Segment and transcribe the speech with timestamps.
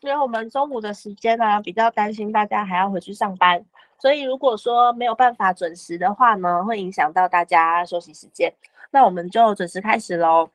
[0.00, 3.64] 因为我们中午的时间呢，比较担心大家还要回去上班，
[3.98, 8.52] 所以如果说没有办法准时的话呢，会影响到大家休息时间。
[8.90, 10.48] 那我们就准时开始喽。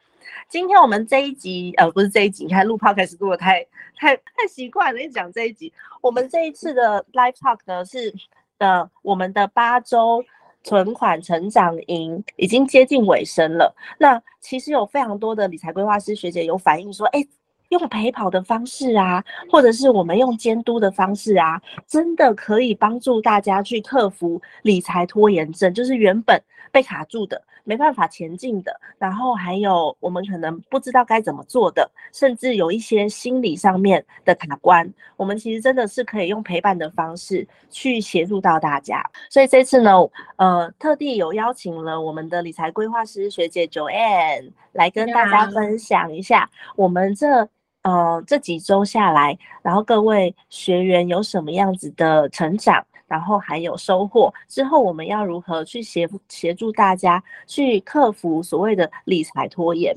[0.48, 3.62] 今天我们这一集，呃，不是这一集，你看录 podcast 录的太
[3.98, 5.74] 太太习惯了，一讲这一集。
[6.00, 8.14] 我们这一次的 live talk 呢是，
[8.60, 10.24] 呃，我们的八周
[10.64, 13.76] 存款成长营已经接近尾声了。
[14.00, 17.28] 那其实有非常多的理财规划师学姐有反映说，哎。
[17.74, 26.42] 用陪跑的方式啊，或者是我们用监督的方式啊，真的可以帮助大家去克服理财拖延症，就是原本
[26.72, 39.04] 被卡住的、没办法前进的，然后还有我们可能不知道该怎么做的，甚至有一些心理上面的卡关，我们其实真的是可以用陪伴的方式去协助到大家。
[39.30, 39.92] 所以这次呢，
[40.38, 47.50] 呃，特地有邀请了我们的理财规划师学姐 Joanne 来跟大家分享一下我们这。
[47.84, 54.34] 呃，这几周下来，然后各位学员有什么样子的成长，然后还有收获？
[54.48, 59.94] 之后我们要如何去协协助大家去克服所谓的理财拖延？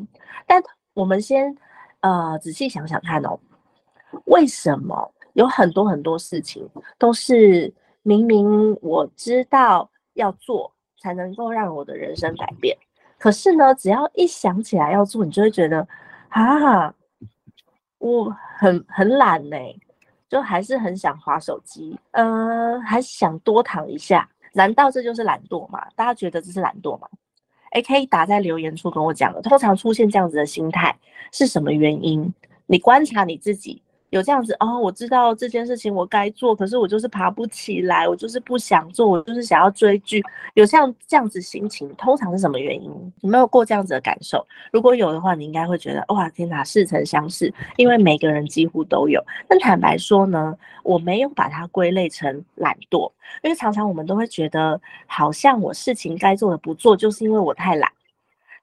[0.49, 0.61] 但
[0.95, 1.57] 我们先
[2.01, 3.39] 呃仔细想想看哦，
[4.25, 12.77] 为什么有很多很多事情都是明明我知道要做才能够让我的人生改变，
[13.17, 15.87] 可是呢，只要一想起来要做，你就会觉得
[16.31, 16.93] 啊。
[17.99, 19.57] 我很很懒呢，
[20.29, 24.29] 就还是很想划手机，呃，还想多躺一下。
[24.53, 25.87] 难道这就是懒惰吗？
[25.95, 27.09] 大家觉得这是懒惰吗？
[27.73, 29.43] 哎，可以打在留言处跟我讲了。
[29.43, 30.97] 通常出现这样子的心态
[31.33, 32.33] 是什么原因？
[32.67, 33.83] 你观察你自己。
[34.17, 40.25] 有这样子哦，我知道这件事情我该做，可是我就是爬不起来，我就是不想做，我就是想要追剧。
[40.55, 42.91] 有像这样子心情，通常是什么原因？
[43.21, 44.45] 有没有过这样子的感受？
[44.73, 49.23] 如果有的话，你应该会觉得哇，天哪，似曾相识，因为每个人几乎都有。
[49.47, 57.91] 但坦白说呢，我没有把它归类成懒惰，因为常常我们都会觉得，好像我事情该做的不做，就是因为我太懒。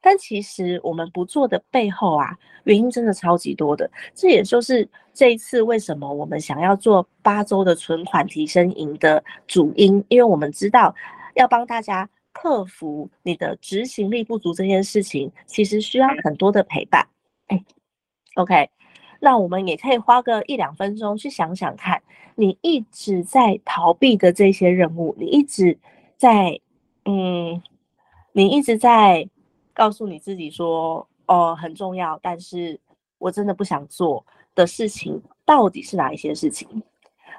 [0.05, 3.89] 但其实我们不做的背后啊，原因真的超级多的。
[4.13, 10.93] 这也就是这一次为什么我们想要做八周的存款提升营的主因，因为我们知道
[11.35, 17.07] 要帮大家克服你的执行力不足这件事情，其实需要很多的陪伴。
[17.47, 17.63] 哎
[18.35, 18.69] ，OK，
[19.19, 22.01] 那我们也可以花个一两分钟去想想看，
[22.35, 25.77] 你一直在逃避的这些任务，你一直
[26.17, 26.59] 在，
[27.05, 27.61] 嗯，
[28.31, 29.29] 你一直在。
[29.75, 32.79] 告诉你自己说，哦，很重要，但是
[33.17, 34.23] 我真的不想做
[34.55, 36.67] 的事情，到底是哪一些事情？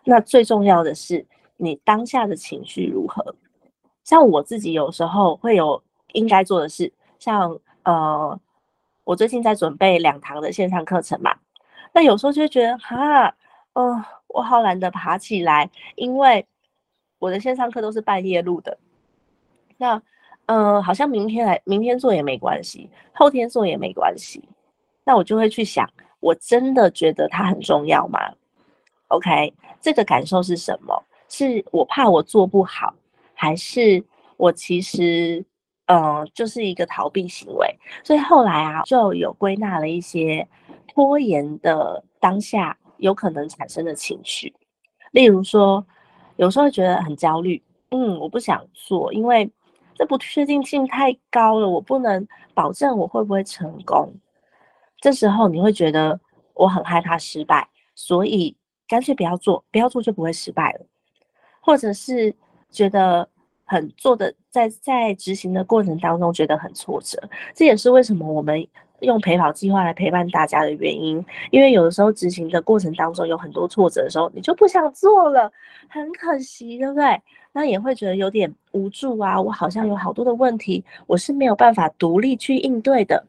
[0.05, 1.27] 那最重要的是，
[1.57, 3.35] 你当下的情绪如何？
[4.03, 5.83] 像我自己有时候会有
[6.13, 8.39] 应该做的事，像呃，
[9.05, 11.35] 我最近在准备两堂的线上课程嘛，
[11.93, 13.35] 那有时候就会觉得，哈，
[13.73, 16.47] 哦，我好懒得爬起来，因为
[17.19, 18.79] 我的线上课都是半夜录的，
[19.77, 20.03] 那。
[20.47, 24.47] 嗯，好像明天来，明天做也没关系，后天做也没关系。
[25.03, 25.89] 那我就会去想，
[26.25, 28.19] 我真的觉得它很重要吗
[29.09, 31.05] ？OK，这个感受是什么？
[31.29, 32.95] 是我怕我做不好，
[33.35, 34.03] 还是
[34.39, 35.45] 我其实，
[35.85, 37.79] 嗯，就是一个逃避行为？
[38.03, 40.49] 所以后来啊，就有归纳了一些
[40.89, 44.51] 拖延的当下有可能产生的情绪，
[45.11, 45.85] 例如说，
[46.37, 49.51] 有时候觉得很焦虑，嗯，我不想做，因为。
[49.97, 54.13] 这不确定性太高了，我不能保证我会不会成功。
[55.05, 56.19] 这时候你会觉得
[56.55, 58.57] 我很害怕失败，所以
[58.89, 60.81] 干脆不要做，不要做就不会失败了。
[61.61, 62.35] 或者是
[62.71, 63.29] 觉得
[63.67, 67.23] 很做的在在执行的过程当中觉得很挫折，
[67.55, 68.67] 这也是为什么我们
[69.01, 71.23] 用陪跑计划来陪伴大家的原因。
[71.51, 75.53] 因为有的时候执行的过程当中有很多挫折的时候，你就不想做了，
[75.87, 77.21] 很可惜，对不对？
[77.53, 83.23] 那也会觉得有点无助啊，我好像有好多的问题，我是没有办法独立去应对的，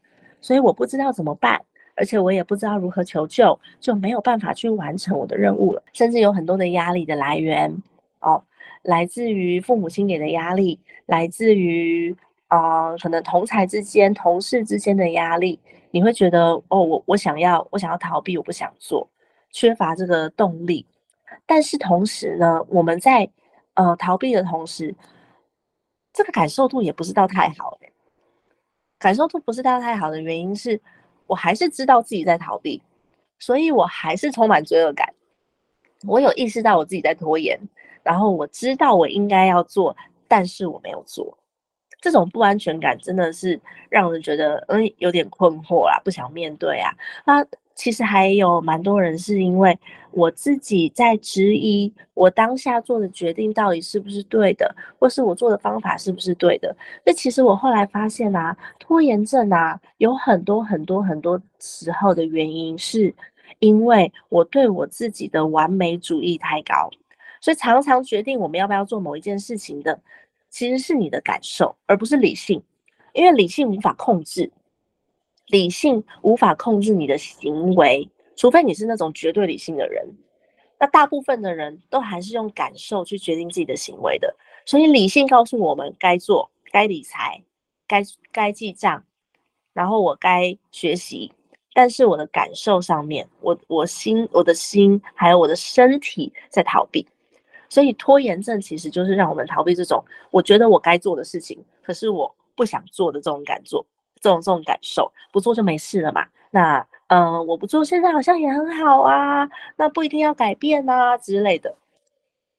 [0.46, 1.60] 所以我不知道怎么办，
[1.96, 7.76] 而且我也不知道如何求救，就没有办法去完成我的任务了，甚至有很多的压力的来源
[8.20, 8.44] 哦，
[8.84, 12.16] 来自于父母亲给的压力，来自于
[12.48, 15.60] 啊可能同才之间、同事之间的压力，
[15.90, 19.10] 你会觉得哦，我我想要我想要逃避，我不想做，
[19.50, 20.86] 缺乏这个动力，
[21.48, 23.28] 但是同时呢，我们在
[23.74, 24.94] 呃，逃避的同时，
[26.14, 27.80] 这个感受度也不是到太好。
[28.98, 30.80] 感受度不是到太好的原因是，
[31.28, 32.82] 我还是知道自己在逃避，
[33.40, 35.14] 所以我还是充满罪恶感。
[36.08, 37.60] 我有意识到我自己在拖延，
[38.04, 39.96] 然后我知道我应该要做，
[40.28, 41.38] 但是我没有做。
[42.02, 43.60] 这种不安全感真的是
[43.90, 46.92] 让人觉得，嗯，有点困惑啊，不想面对啊。
[47.26, 47.44] 那
[47.76, 49.78] 其实还有蛮多人是因为
[50.12, 56.76] 我自己在质疑我当下做的决定到底是不是对的，或是我做的方法是不是对的。
[57.06, 63.14] 那其实我后来发现啊，拖延症啊，有很多很多很多时候的原因是
[63.60, 66.90] 因为我对我自己的完美主义太高，
[67.42, 70.00] 所以常常决定我们要不要做某一件事情的，
[70.50, 72.64] 其实是你的感受，而不是理性，
[73.14, 74.50] 因为理性无法控制。
[75.48, 80.08] 理性无法控制你的行为，除非你是那种绝对理性的人。
[80.80, 84.36] 那大部分的人都还是用感受去决定自己的行为的。
[84.66, 87.42] 所以理性告诉我们该做、该理财、
[87.88, 89.04] 该该记账，
[89.74, 91.32] 然后我该学习。
[91.74, 97.06] 但是我的感受上面，我我心、我的心还有我的身体在逃避。
[97.68, 100.02] 所以拖延症其实就是让我们逃避这种
[100.32, 103.86] 我觉得我该做的事情，可是我不想做的这种感受。
[104.26, 106.26] 这种这种感受，不做就没事了嘛？
[106.50, 109.48] 那嗯，我不做，现在好像也很好啊。
[109.76, 111.76] 那不一定要改变啊之类的。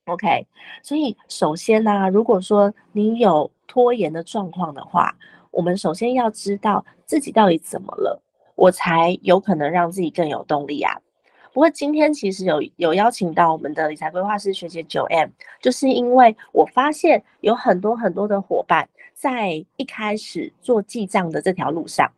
[0.05, 0.47] OK，
[0.81, 5.13] 所以首先呢，如果说你有拖延的状况的话，
[5.51, 8.21] 我们首先要知道自己到底怎么了，
[8.55, 10.97] 我才有可能让自己更有动力啊。
[11.57, 15.27] 不过今天其实有有邀请到我们的理财规划师学姐九 M，
[15.59, 22.11] 就是因为我发现有很多很多的伙伴在一开始做记账的这条路上，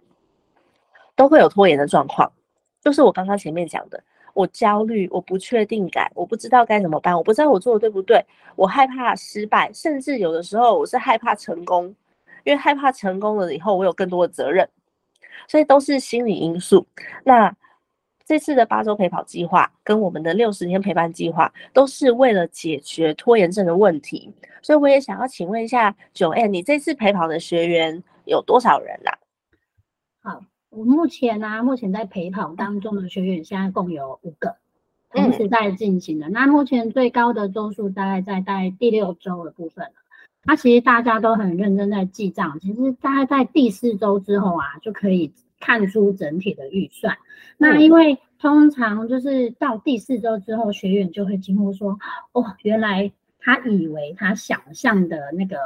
[1.15, 2.29] 都会有拖延的状况。
[2.81, 4.03] 就是我刚刚前面讲的，
[4.33, 8.21] 我焦虑，我不确定感，我不知道该怎么办，我不知道我做的对不对，
[8.57, 11.85] 我害怕失败，甚至有的时候我是害怕成功，
[12.43, 14.67] 因为害怕成功了以后我有更多的责任，
[15.47, 16.85] 所以都是心理因素。
[17.23, 17.55] 那
[18.29, 24.31] 这次的八周陪跑计划跟我们的六十天陪伴计划，都是为了解决拖延症的问题。
[24.61, 29.17] 所以我也想要请问一下九 N，你这次陪跑的学员有多少人啦？
[30.21, 34.57] 好，我目前呢，目前在陪跑当中的学员现在共有五个，
[35.09, 36.29] 同时在进行的。
[36.29, 39.93] 那目前最高的周数大概在在第六周的部分了。
[40.43, 45.33] 那其实大家都很认真在记账，其实大概在第四周之后啊，就可以。
[45.59, 47.17] 看出整体的预算，
[47.57, 51.99] 那因为通常就是到第四周之后，学员就会惊呼说
[52.31, 55.57] ：“哦，原来他以为他想象的那个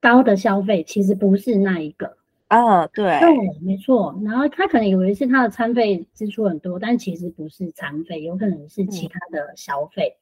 [0.00, 2.16] 高的消费，其实不是那一个
[2.48, 4.14] 啊。”对，对，没错。
[4.22, 10.16] 然后他可能以为是他的餐费支出很多，但其实不是餐费，有可能是其他的消费。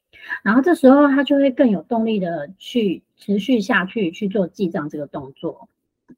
[0.44, 5.68] 然后这时候他就会更有动力的去持续下去去做记账这个动作。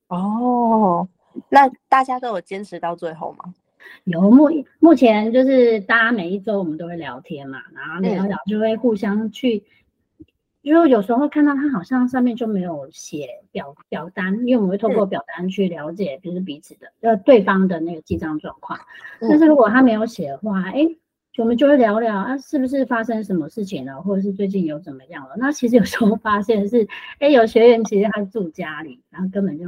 [0.09, 1.09] 哦。
[1.49, 3.55] 那大家都有坚持到最后吗？
[4.05, 4.49] 有目
[4.79, 9.65] 目前就是大家每一周我们都会聊天嘛，然后聊聊就会互相去，
[10.63, 18.79] 就有时候看到他好像上面就没有写表表单，因为我们会透过表单去了解就是彼此的呃对方的那个记账状况。
[19.21, 20.97] 但是如果他没有写的话，哎。
[21.41, 25.31] 我们就会聊聊啊，是不是发生什么事情了，或者是最近有怎么样了？
[25.39, 26.87] 那其实有时候发现是，
[27.19, 29.65] 哎，有学员其实他住家里，然后根本就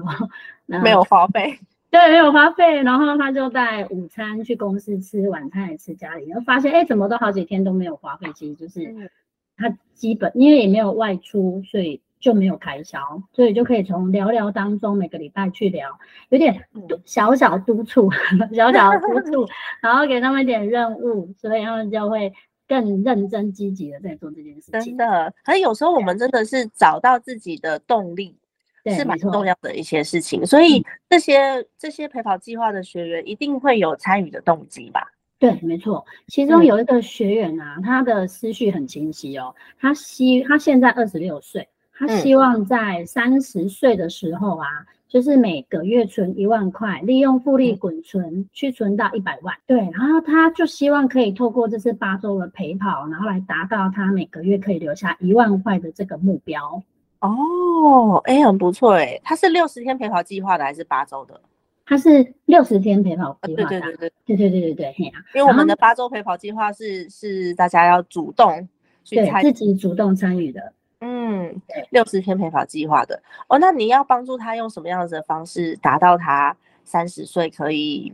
[0.66, 1.58] 没有花费，
[1.90, 9.10] 对，没有花费，然后他就带午餐去公司吃，晚餐也吃家里，然后发现哎，怎么都好几天都没有花费，其实就是
[9.56, 12.02] 他基本因为也没有外出，所以。
[12.22, 13.00] 就没有开销，
[13.32, 15.98] 所以就可以从聊聊当中每个礼拜去聊，
[16.28, 16.64] 有点
[17.04, 18.08] 小小督促，
[18.54, 19.46] 小小督促，
[19.82, 22.32] 然后给他们一点任务，所以他们就会
[22.68, 24.80] 更认真积极的在做这件事情。
[24.80, 28.38] 真的，可是有时候我们真的是找到自己的动力，
[28.86, 30.46] 是蛮重要的一些事情。
[30.46, 35.10] 所以这些这些陪跑计划的学员一定会有参与的动机吧？
[35.40, 36.06] 对，没错。
[36.28, 41.68] 其中有一个学员啊，他的思绪很清晰哦，他希他现在二十六岁。
[42.04, 44.66] 他希望在三十岁的时候啊，
[45.06, 49.54] 就是每个月存一万块，利用复利滚存去存到一百万。
[49.68, 56.82] 对，然后他就希望可以透过这次八周的陪跑，然后来达到他每个月可以留下一万块的这个目标。
[57.20, 59.20] 哦，哎，很不错哎。
[59.22, 61.40] 他是六十天陪跑计划的还是八周的？
[61.86, 63.68] 他是六十天陪跑计划。
[63.68, 65.12] 对对对对对对对对对。
[65.34, 68.68] 因为我们的八周陪跑计划是是大家要主动
[69.04, 70.72] 去参自己主动参与的。
[71.04, 78.12] 嗯，六十天陪跑计划的哦，那你要帮助他用什么样子的方式达到他三十岁可以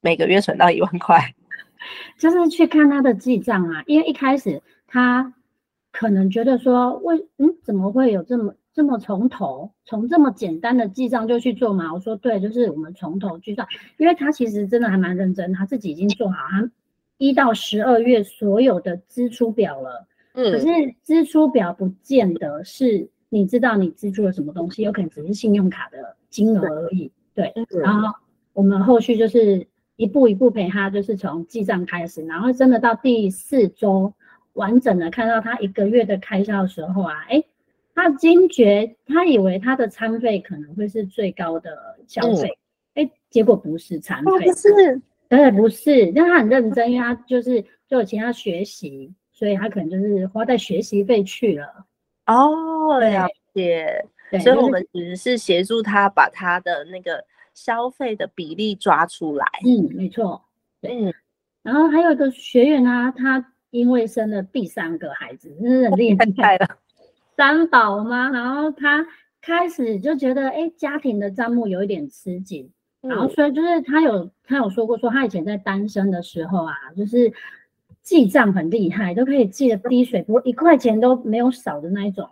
[0.00, 1.20] 每个月存到一万块？
[2.16, 5.34] 就是去看他的记账啊，因为一开始他
[5.92, 11.92] 可能觉得说，为嗯怎么会有这么这么从头从这么简单的记账就去做嘛？
[11.92, 13.66] 我说对，就是我们从头记账，
[13.98, 16.70] 因为他其实真的还蛮认真，他自己已经做好他
[17.18, 20.06] 一到十二月所有的支出表了。
[20.32, 20.66] 可是
[21.02, 27.10] 支出表不见得是你知道你支出了什么东西，有可能只是信用卡的金额而已。
[27.34, 28.08] 对，然后
[28.52, 34.12] 我们后续就是一步一步陪他，就是从记账开始，然后真的到第四周
[34.52, 37.42] 完整的看到他一个月的开销的时候啊，哎，
[37.94, 42.58] 他惊觉，他以为他的餐费可能会是最高的消费，
[42.94, 49.10] 哎，结果不是餐费，不是，对，不是，但他很认真，因为他就是就有请他学习，
[49.42, 51.84] 所以他可能就是花在学习费去了。
[52.26, 54.06] 哦，了解。
[54.40, 59.44] 所以我们只是协助他把他的那个消费的比例抓出来。
[59.66, 60.40] 嗯，没错。
[60.82, 61.12] 嗯，
[61.64, 66.78] 然后还有一个学员啊，他因为生了第三个孩子，真是很厉害了，
[67.36, 68.30] 三宝嘛？
[68.30, 69.04] 然后他
[69.40, 72.70] 开始就觉得，哎，家庭的账目有一点吃紧。
[73.00, 77.32] 然后所以就是他有他有说过，说他以前在单身的时候啊，就是
[78.02, 82.28] 记账很厉害，都可以记得滴水不一块钱都没有少的那一种，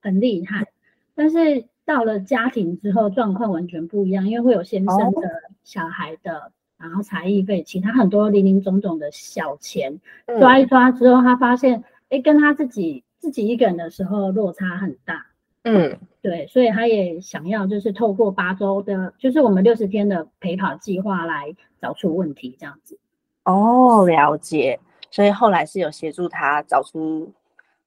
[0.00, 0.66] 很厉害。
[1.14, 5.28] 但是到了家庭之后，状况完全不一样，因为会有先生的
[5.62, 10.00] 小孩的，然后才艺费，其他很多零零总总的小钱
[10.38, 15.26] 抓一抓之后，他发现，哎，跟他自己自己一个人的时候落差很大。
[15.64, 22.98] 嗯，对，所以他也想要就是透过八周的，就是我们六十天的陪跑计划来找出问题，这样子。
[23.44, 24.80] 哦，了解。
[25.10, 27.30] 所以后来是有协助他找出。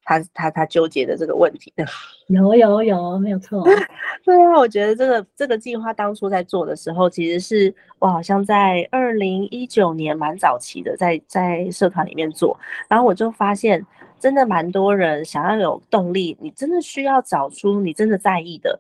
[0.05, 1.85] 他他他纠结的这个问题的，
[2.27, 3.63] 有有有，没有错。
[4.25, 13.81] 对啊，我觉得这个这个计划当初在做的时候，其实是我好像在二零一九年蛮早期的，在在社团里面做，然后我就发现，
[14.19, 18.77] 真的蛮多人想要有动力，你真的需要找出你真的在意的，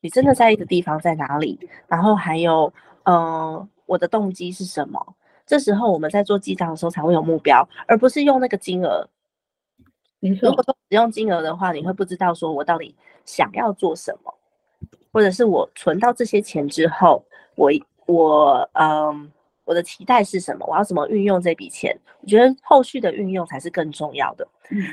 [0.00, 2.72] 你真的在意的地方在哪里，然后还有，
[3.04, 5.14] 嗯，我的动机是什么？
[5.48, 9.08] 这时候我们在做记账的时候才会有目标，而不是用那个金额。
[10.20, 14.34] 如果说使用金额的话，你会不知道说我到底想要做什么，
[15.10, 17.24] 或者是我存到这些钱之后，
[17.54, 17.70] 我
[18.06, 19.32] 我嗯
[19.64, 20.66] 我的期待是什么？
[20.66, 21.98] 我要怎么运用这笔钱？
[22.20, 24.46] 我觉得后续的运用才是更重要的。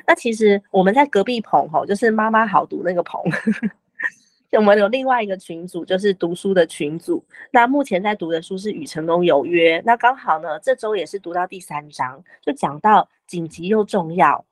[0.08, 3.22] 那其实我们在隔壁棚吼，就是妈妈好读那个棚，
[4.56, 7.24] 我们有另外一个群组，就是读书的群组。
[7.52, 14.46] 那目前在读的书是《与成功有约》，那刚好呢，这周也是读到第三章，就讲到紧急又重要。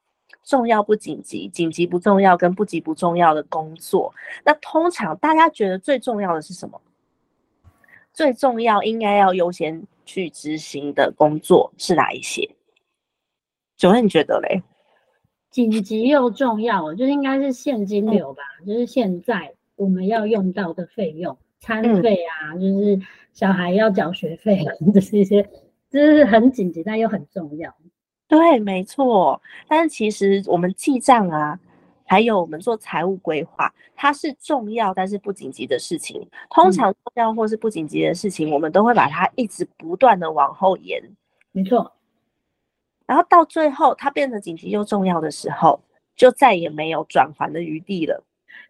[0.44, 6.82] 重要不紧急，紧急不重要，跟不急不重要的工作，那通常大家觉得最重要的是什么？
[8.12, 12.50] 最重要应该要优先去执行的工作是哪一些？
[13.78, 14.62] 九妹，你觉得嘞？
[15.50, 23.00] 紧急又重要，就应该是现金流吧，就是现在我们要用到的费用，餐费啊，就是
[23.34, 24.64] 小孩要缴学费，
[24.94, 25.44] 这是一些，
[25.90, 27.74] 就是很紧急但又很重要。
[28.28, 29.42] 对，没错。
[29.68, 31.60] 但是其实我们记账啊，
[32.06, 36.28] 还有我们做财务规划，它是重要但是不紧急的事情。
[36.50, 41.02] 通常重要或是不紧急的事情，我们都会把它一直不断的往后延。
[41.52, 41.92] 没错。
[43.06, 45.80] 然后到最后它变得紧急又重要的时候，
[46.16, 48.24] 就再也没有转还的余地了，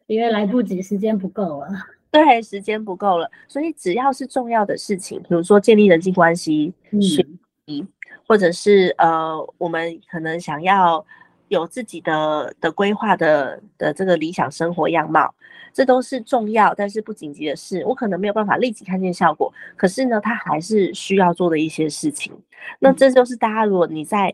[0.07, 1.67] 因为来不及，时间不够了。
[2.11, 3.29] 对，时间不够了。
[3.47, 7.25] 所以只要是重要的事情，比如说建立人际关系、学
[7.65, 7.87] 习。
[8.25, 11.05] 或者是呃，我们可能想要
[11.49, 15.33] 有自己的的规划的的这个理想生活样貌，
[15.73, 17.83] 这都是重要但是不紧急的事。
[17.85, 22.33] 我可能没有办法立即看见效果，可是呢，它还是需要做的一些事情。
[22.79, 24.33] 那这就是大家，如果你在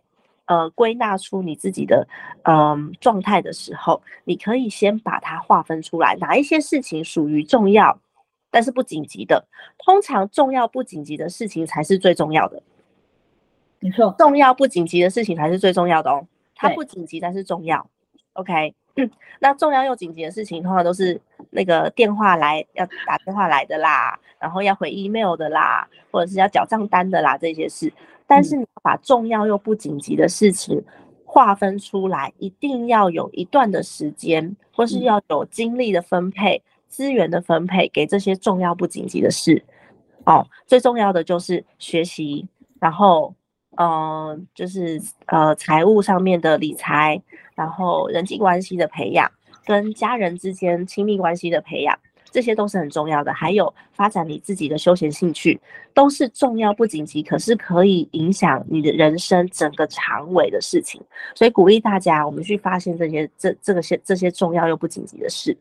[0.50, 2.06] 呃归纳出你自己的
[2.44, 7.98] 嗯状态的时候，你可以先把它划分出来，哪一些事情属于重要
[8.52, 9.48] 但是不紧急的。
[9.78, 12.62] 通常重要不紧急的事情才是最重要的。
[13.80, 16.28] 没错，重要不紧急的事情才是最重要的哦。
[16.56, 17.88] 它不紧急，但是重要。
[18.34, 18.74] OK，
[19.40, 27.94] 那重要又紧急的事情，通常都是那个电话来要打电话来的啦，然后要回 email 的啦，或者是要缴账单的啦这些事。
[28.30, 30.82] 但是你把重要又不紧急的事情
[31.26, 39.66] 划分出来，一定要有一段的时间，或是要有精力的分配、资源的分配给这些重要不紧急的事。
[40.26, 42.48] 哦，最重要的就是学习，
[42.80, 43.34] 然后。
[43.82, 47.22] 嗯，就是呃，财务上面的理财，
[47.56, 49.32] 然后人际关系的培养，
[49.64, 51.98] 跟家人之间亲密关系的培养，
[52.32, 53.34] 这些都是很重要的。
[53.34, 55.60] 还有发展你自己的休闲兴趣，
[55.94, 61.02] 都是重要不紧急，可是可以影响你的人生整个长尾的事情。
[61.36, 65.58] 所以鼓励大家，我们去发现这些这这个些这些重要又不紧急的事。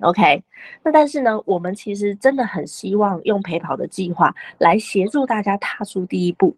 [0.00, 0.42] OK，
[0.82, 6.56] 那但是呢，我们其实真的很希望用陪跑的计划来协助大家踏出第一步。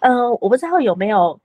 [0.00, 1.40] 呃，我不知道有没有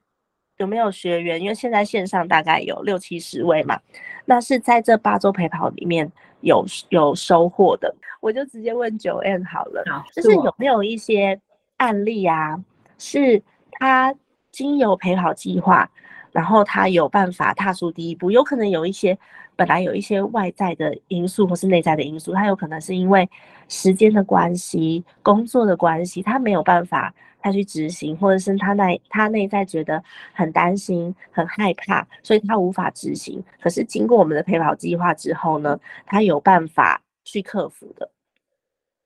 [0.57, 3.79] 有没有学员，因为现在线上大概有六七十位嘛，
[4.25, 6.11] 那是在这八周陪跑里面
[6.41, 9.83] 有有收获的，我就直接问九 N 好了，
[10.13, 11.39] 就是有没有一些
[11.77, 12.59] 案例啊，
[12.97, 14.13] 是他
[14.51, 15.89] 经由陪跑计划，
[16.31, 19.17] 然后他有办法踏出第一步，有可能有一些。
[19.53, 23.29] 本来有一些外在的因素或是内在的因素，他有可能是因为
[23.67, 33.43] 时间的关系、工作的关系，他没有办法他去执行，或者是他内他内在觉得很担心、很害怕，所以他无法执行。
[33.61, 38.09] 可是经过我们的陪跑计划之后呢，他有办法去克服的。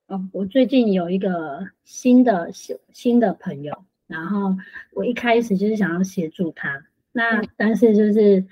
[0.08, 3.77] 哦，我最近有一个新的新新的朋友，
[4.08, 4.55] 然后
[4.94, 6.82] 我一开始就是想要协助他，
[7.15, 8.45] 那但是就是。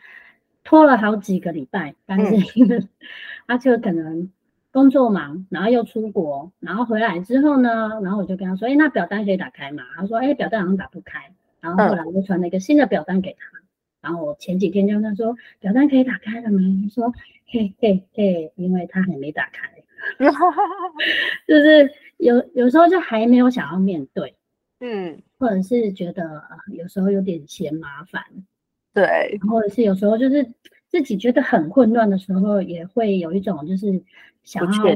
[0.65, 2.79] 拖了好几个礼拜，但是因为
[3.45, 4.31] 他就可能
[4.71, 11.19] 工作忙，然后又出国，然后回来之后呢，然后我就跟他说：“哎，那表单可以打开嘛？”他说：“哎，表单好像打不开。”
[11.59, 13.45] 然后后来我就传了一个新的表单给他，
[14.01, 17.13] 然后我前几天就跟他说：“表单可以打开了吗？”他说
[17.51, 19.69] ：“嘿嘿嘿，因为他还没打开，
[21.45, 24.33] 就是有有时候就还没有想要面对，
[24.79, 28.23] 嗯，或者是觉得有时候有点嫌麻烦。”
[28.93, 30.47] 对，或者是有时候就是
[30.89, 34.01] 自己觉得很混乱的时候，也会有一种就是
[34.43, 34.95] 想要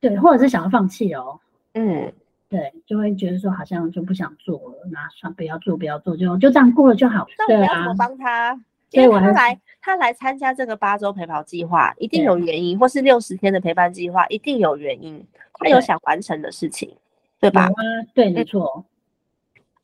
[0.00, 1.40] 对，或者是想要放弃哦。
[1.72, 2.12] 嗯，
[2.48, 7.26] 对，就会觉得说好像就不想做了，那算不要做，不要做，就就这样过了就好。
[7.38, 8.58] 那我要怎么帮他？
[8.90, 15.26] 因为他来他来参加这个八周陪跑计划，一定有原因，或是六十天的陪伴计划，一定有原因。
[15.54, 16.94] 他有想完成的事情，
[17.40, 17.68] 对吧？
[18.14, 18.84] 对，没错。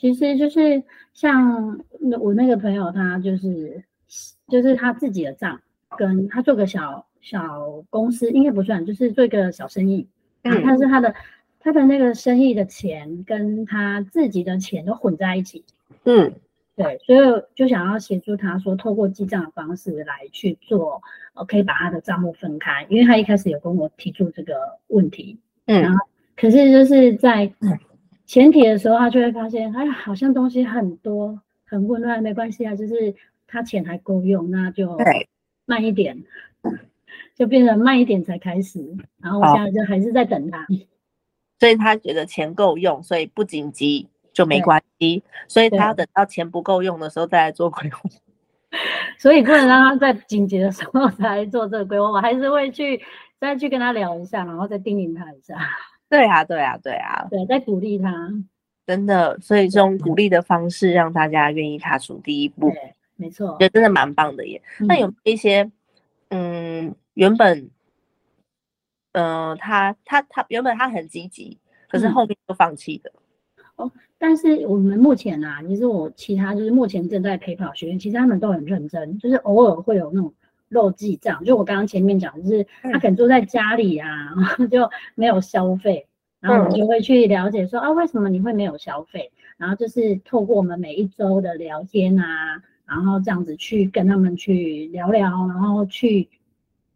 [0.01, 1.79] 其实就是像
[2.23, 3.85] 我那个朋友，他就是
[4.49, 5.61] 就是他自己的账，
[5.99, 10.09] 跟他做个小小公司，应该不算，就是做一个小生意。
[10.45, 11.15] 嗯，他是他的
[11.59, 15.63] 他的那个生意的钱跟他自己的钱都混在一起。
[16.05, 16.33] 嗯，
[16.77, 17.19] 对，所以
[17.55, 21.03] 就想要协助他说，透过记账的方式来去做，
[21.35, 22.87] 呃，可以把他的账目分开。
[22.89, 24.55] 因为他一开始有跟我提出这个
[24.87, 25.99] 问题，嗯，然后
[26.39, 27.53] 可是就是在。
[28.31, 33.13] 前提的时候，他就会发现，哎，好像东西很多，很混乱，没关系啊，就是
[33.49, 34.97] 他钱还够用，那就
[35.67, 36.17] 慢一点，
[37.35, 38.79] 就变成慢一点才开始。
[39.21, 40.65] 然后我现在就还是在等他，
[41.59, 48.09] 所以他觉得钱够用，所以不紧急就没关系，所以他要等到钱不够用的时候再来做规划，
[49.19, 53.03] 所以不能让他在紧急的时候 才做这个规划，我还是会去
[53.41, 55.57] 再去跟他聊一下，然后再叮咛他一下。
[56.11, 58.13] 对啊，对啊，对啊，对，在鼓励他，
[58.85, 62.73] 真的，所以这种鼓励的方式让大家愿意踏出第一步，
[63.15, 64.61] 没错，觉得真的蛮棒的耶。
[64.81, 65.71] 那有一些，
[66.31, 67.71] 嗯，原本，
[69.13, 71.57] 嗯，他他他原本他很积极，
[71.89, 73.13] 可是后面就放弃的。
[73.77, 80.35] 哦，但是我们目前啊，其实我其他就是目前正在陪跑学院，其实他们都很认真，就是偶尔会有那种。
[80.71, 86.07] 漏记账，就我刚刚前面讲，就是他可能住在家里啊，然后就没有消费，
[86.41, 89.31] 然后我们就会去了解说啊，为什么你会没有消费？
[89.59, 96.29] 然后就是透过我们每一周的聊天啊，然后这样子去跟他们去聊聊，然后去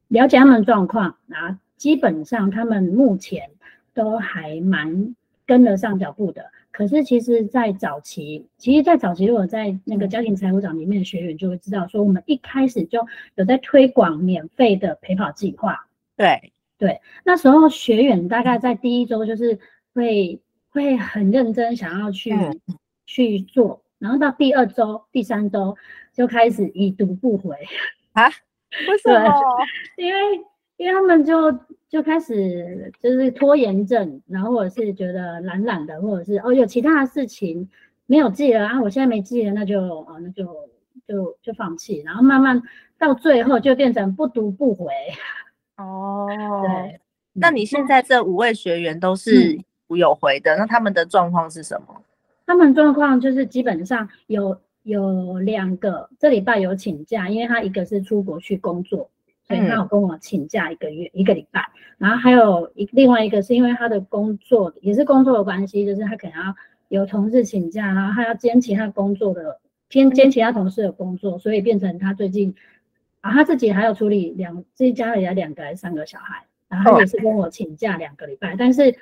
[0.08, 3.50] 了解他们状况，然后基本上他们目前
[3.92, 6.46] 都还蛮跟得上脚步的。
[6.74, 13.06] 可是其实，在早期，其实，在早期，如果在那个家庭财务长里面的学员就会知道，说我们一开始就
[13.37, 15.87] 有在推广免费的陪跑计划。
[16.16, 19.56] 对对，那时候学员大概在第一周就是
[19.94, 22.34] 会会很认真想要去
[23.06, 25.76] 去做，然后到第二周、第三周
[26.12, 27.54] 就开始已读不回
[28.14, 28.28] 啊？
[28.90, 29.32] 为什么？
[29.96, 30.20] 因为
[30.76, 31.58] 因为他们就。
[31.87, 37.68] 就开始就是拖延症，然后或者是觉得懒懒的，或者是哦有其他的事情
[38.06, 40.44] 没有记了啊，我现在没记了，那就哦那就
[41.06, 42.60] 就就放弃，然后慢慢
[42.98, 44.87] 到最后就变成不读不回。
[45.76, 46.26] 哦，
[46.64, 46.98] 对，
[47.34, 49.56] 那你现在这五位学员都是
[49.87, 52.02] 有回的，那他们的状况是什么？
[52.44, 59.08] 他们状况就是基本上有有两个这礼拜有请假，因为他一个是出国去工作。
[59.46, 61.64] 所以他有跟我请假一个月一个礼拜，
[61.98, 66.54] 然后还有一另外一个是因为他的工作也是工作的关系，就是他可能要
[66.88, 72.54] 有同事请假，然后他要兼其他工作的兼兼其他同事的工作，所以变成他最近
[73.20, 78.94] 啊他自己还要处理两自己家里有两个还是三个小孩，然后也是跟我请假两个礼拜，但是。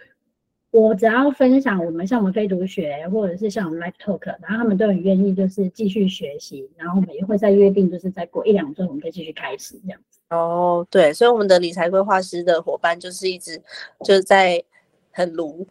[0.75, 10.19] 我只要分享我们像我们非读学，或者是像我们 Live Talk，然后他们都很愿意，就是继续学习，然后我们也会再约定，就是再过一两周，我们可以继续开始这样子。
[10.33, 13.61] 哦，对，所以我们的理财规划师的伙伴就是一直
[14.05, 14.63] 就是在
[15.13, 15.67] 很卢，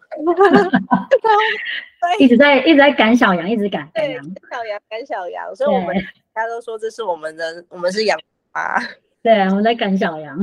[2.20, 5.96] 一直在一直在赶小羊，一直赶赶羊，小羊赶小羊，所以我们
[6.34, 8.20] 大家都说这是我们的，我们是羊
[8.52, 8.80] 啊。
[9.24, 10.38] 对啊，我们在赶小羊，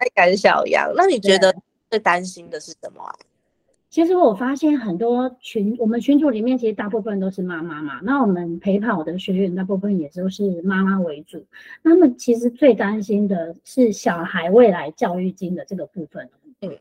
[0.00, 0.90] 在赶小羊。
[0.94, 1.54] 那你觉得
[1.90, 3.14] 最担心的是什么啊？
[3.92, 8.00] 其实我发现很多群，我们群组里面其实大部分都是妈妈嘛。
[8.02, 11.44] 那我们陪跑的学员大部分也都是妈妈为主。
[11.82, 16.26] 那么其实最担心的是小孩未来教育金的这个部分。
[16.62, 16.74] 嗯，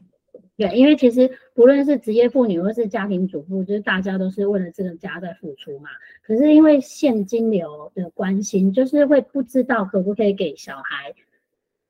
[0.55, 5.89] 对，因为其实不论是职业妇女或是家庭主妇，就是大家都是为了这个家在付出嘛。
[6.25, 11.13] 可是因为现金流的关心，就是会不知道可不可以给小孩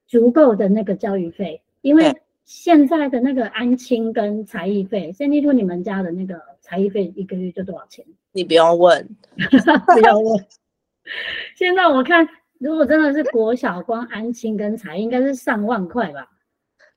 [0.07, 2.11] 足够的那个教育费，因为。
[2.45, 8.05] 现在的那个安亲跟才艺费，先听说你们家的那个才艺费一个月就多少钱？
[8.33, 9.09] 你不用问，
[9.93, 10.45] 不要问。
[11.55, 12.27] 现在我看，
[12.59, 16.27] 如果真的是国小光安亲跟才艺，应该是上万块吧？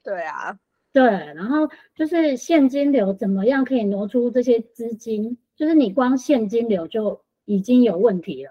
[0.03, 0.59] 对啊，
[0.93, 1.03] 对。
[1.03, 5.39] 然后就是现金流怎么样可以挪出这些资金？
[5.57, 8.51] 就是你光现金流就已经有问题了。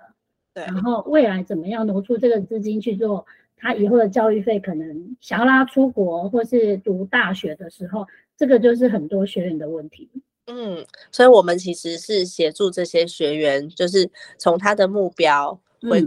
[0.53, 0.63] 对。
[0.65, 3.25] 然后未来怎么样挪出这个资金去做？
[3.63, 10.09] 他以后的教育费可能想要拉出国或是读大学的时候，这个就是很多学员的问题。
[10.47, 16.05] 嗯，所以我们其实是协助这些学员，就是从他的目标会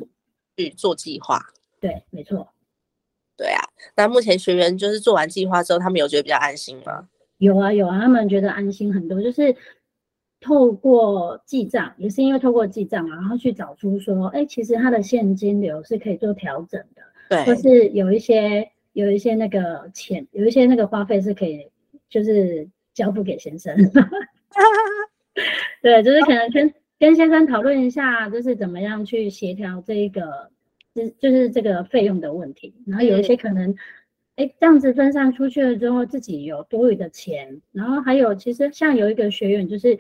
[0.59, 1.40] 去做计划。
[1.81, 2.47] 对，没错。
[3.38, 3.62] 对啊，
[3.97, 7.09] 那目前学员就是做完计划之后，他们有觉得比较安心吗？
[7.38, 9.57] 有啊，有啊，他们觉得安心很多，就是
[10.40, 17.03] 透过记账，也是因为透过记账，然后去找出说，哎，其实他的现金流是可以做调整的。
[17.29, 21.69] 对，或是有一些有一些那个钱，有一些那个花费是可以，
[22.09, 23.77] 就是交付给先生。
[25.83, 30.51] 对，就是可能跟跟先生讨论一下，就是怎么样去协调这一个，
[30.95, 32.75] 就就是这个费用的问题。
[32.87, 33.75] 然后有一些可能，
[34.37, 37.61] 哎，这样子分散出去了之后，自己有多余的钱。
[37.73, 39.99] 然后还有，其实像有一个学员，就是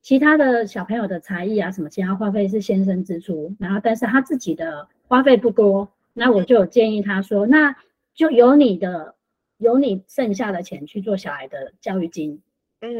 [0.00, 5.92] 其他的小朋友的才艺啊，什么其他花费是先生支出，然后但是他自己的花费不多。
[6.12, 7.76] 那我就有建议他说，那
[8.14, 9.14] 就有你的，
[9.58, 12.42] 有你剩下的钱去做小孩的教育金，
[12.80, 12.90] 嗯，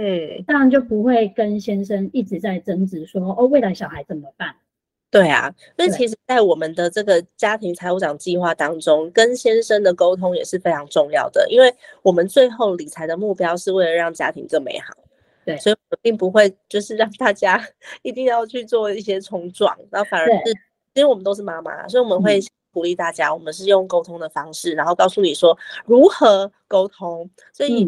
[0.46, 4.54] 这样就不会跟先生一直在争执说，哦，未来小孩怎么办？
[5.10, 14.94] 对啊，所以其实，在我们的这个家庭财务长计划当中，跟先生的沟通也是非常重要的，因为我们最后理财的目标是为了让家庭更美好，
[15.44, 17.60] 对，所以我并不会就是让大家
[18.02, 20.52] 一定要去做一些冲撞，然后反而是，
[20.94, 22.40] 因为我们都是妈妈，所以我们会。
[22.72, 27.28] 鼓励大家，我们是用沟通的方式，然后告诉你说如何沟通。
[27.52, 27.86] 所以，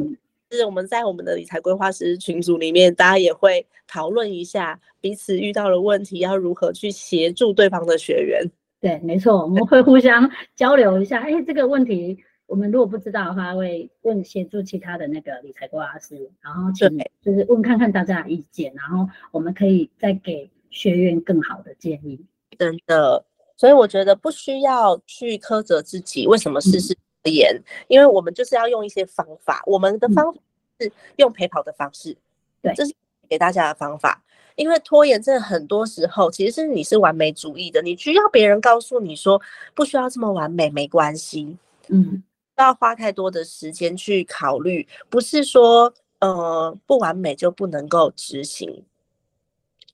[0.51, 8.45] 是我们在我们的理财规划师群组里面，大家也会讨论一下彼此遇到的问题，要如何去协助对方的学员。
[8.81, 11.21] 对，没错，我们会互相交流一下。
[11.21, 16.87] 哎，这个问题我们如果不知道的话，会问协助其他的那个理财规划师，然后请
[17.23, 22.27] 就是问看看大家的意见，然后我们可以再给学员更好的建议。
[22.59, 23.25] 真的。
[23.57, 27.63] 所以我觉得不需要去苛责自己，为什么事事而言？
[27.87, 30.41] 因为我们就是要用一些方法，我们的方法
[30.81, 32.17] 是用陪跑的方式，
[32.61, 32.93] 对，这是
[33.29, 34.21] 给大家的方法。
[34.57, 39.41] 因为拖延症很多时候其实是你是完美主义的，你需要别人告诉你说
[39.75, 41.57] 不需要这么完美，没关系，
[41.89, 42.23] 嗯，
[42.57, 48.85] 不要花太多的时间去考虑，不是说呃不完美就不能够执行。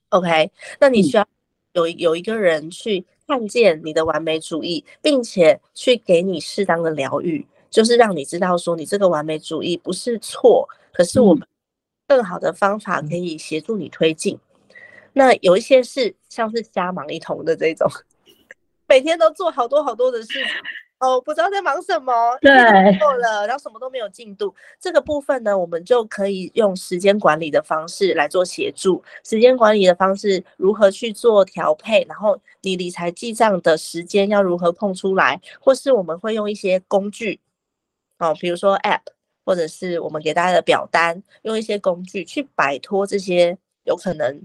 [0.09, 1.29] OK，那你需要
[1.75, 3.05] 有有一个人去。
[3.29, 11.47] 看见你的完美主义，并且去给你适当的疗愈，就是让你知道说你这个完美主义不是错，可是我们
[12.09, 14.39] 更好的方法可以协助你推进。
[15.13, 17.87] 那有一些是像是瞎忙一通的这种，
[18.89, 20.41] 每天都做好多好多的事。
[21.01, 22.51] 哦，不知道在忙什么，对，
[22.99, 24.53] 错了，然后什么都没有进度。
[24.81, 29.03] 这个部分呢，我们就可以用时间管理的方式来做协助。
[29.25, 32.05] 时间管理的方式如何去做调配？
[32.09, 35.41] 然后你理财记账的时间要如何空出来？
[35.61, 37.39] 或是我们会用一些工具，
[38.19, 39.03] 哦，比如说 App，
[39.45, 44.43] 或者是我们给大家的表单，用一些工具去摆脱这些有可能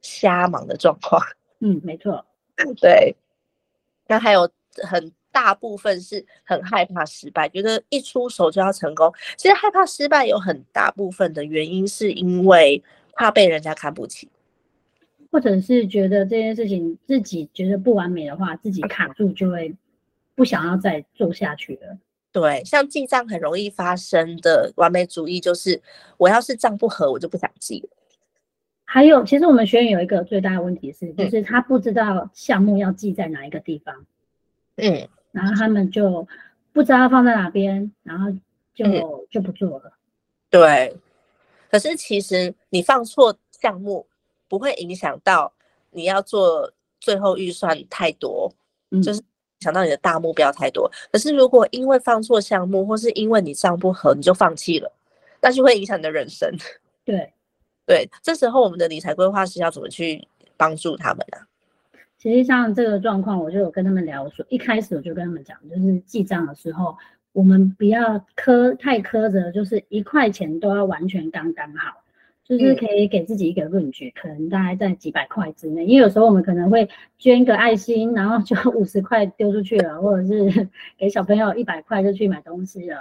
[0.00, 1.22] 瞎忙的状况。
[1.60, 2.26] 嗯，没错，
[2.80, 3.14] 对。
[4.08, 4.50] 那还有
[4.82, 5.12] 很。
[5.32, 9.12] 大部分是很害怕失败，觉得一出手就要成功。
[9.36, 12.80] 其实害怕失败有很大部分的原因，是因为
[13.14, 14.28] 怕被人家看不起，
[15.30, 19.74] 或者是觉得这件事情自己觉得不完美的话，自己卡住就会
[20.34, 21.98] 不想要再做下去了。
[22.30, 25.80] 对，像记账很容易发生的完美主义，就是
[26.18, 27.88] 我要是账不合，我就不想记了。
[28.84, 34.04] 还有，其实我们学员有一个最大的问题是，就是他不知道项目要记在哪一个地方。
[34.76, 35.08] 嗯。
[35.32, 36.26] 然后他们就
[36.72, 38.30] 不知道放在哪边，然后
[38.74, 39.92] 就就不做了。
[40.48, 40.96] 对，
[41.70, 44.06] 可是其实你放错项目
[44.48, 45.52] 不会影响到
[45.90, 48.52] 你要做最后预算太多，
[49.02, 49.22] 就是
[49.60, 50.90] 想到你的大目标太多。
[51.10, 54.92] 可是如果因为放错项目，或是因为你账不合，你就放弃了，
[55.40, 56.50] 那就会影响你的人生。
[57.04, 57.32] 对
[57.86, 61.38] 对，这时候我们的理财规划师要怎么去帮助他们呢？
[61.38, 61.51] 其
[62.30, 66.94] 实像这个状况，我就有跟他们聊说，一开始我就跟他们讲，就是记账的时候，
[67.32, 72.02] 我们不要苛太苛责，就是一块钱都要完全刚刚好，
[72.44, 75.86] 就是可以给自己一个论据，可能大概在几百块之内。
[75.86, 82.98] 因为有时候我们可能会捐个爱心，然后就五十块丢出去了，或者是 给小朋友一百块就去买东西了。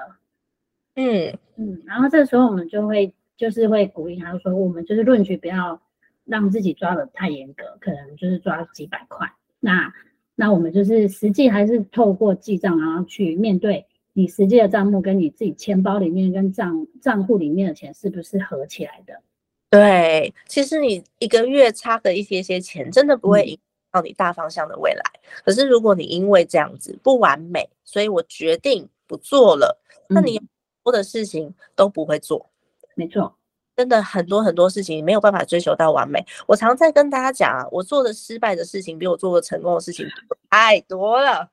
[0.95, 5.79] 嗯嗯，然后这时候我们就会就是会鼓励他说，我们就是论据不要。
[6.25, 9.31] 让自己抓的太严格，可能就是抓几百块。
[9.59, 9.93] 那
[10.35, 19.21] 那我们就是实际还是透过记账，然后去面对你实际的账目跟你自己钱包里面跟账账户里面的钱是不是合起来的？
[19.69, 23.59] 对，其实你一个月差的一些些钱，真的不会影响
[23.91, 25.03] 到你大方向的未来。
[25.45, 30.41] 可是如果你因为这样子不完美，所以我决定不做了，那你
[30.83, 32.49] 多的事情都不会做。
[32.95, 33.33] 没错。
[33.75, 36.23] 真的很多很多事情没有办法追求到完美。
[36.45, 40.05] 我常在跟大家讲啊，我做的失败的事情比我做的成功的事情
[40.51, 41.49] 太多了，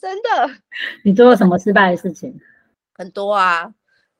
[0.00, 0.50] 真的。
[1.04, 2.40] 你做了什么失败的事情？
[2.94, 3.72] 很多啊，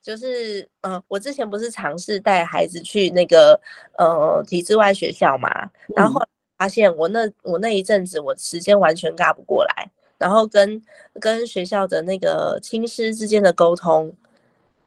[0.02, 3.58] 就是嗯，我之前不是尝试带孩子去那个
[3.98, 5.48] 呃体制外学校嘛，
[5.96, 6.22] 然后
[6.58, 10.80] 发现我那我那一阵子我时间完全嘎不过来，然后跟
[11.18, 14.14] 跟学校的那个亲师之间的沟通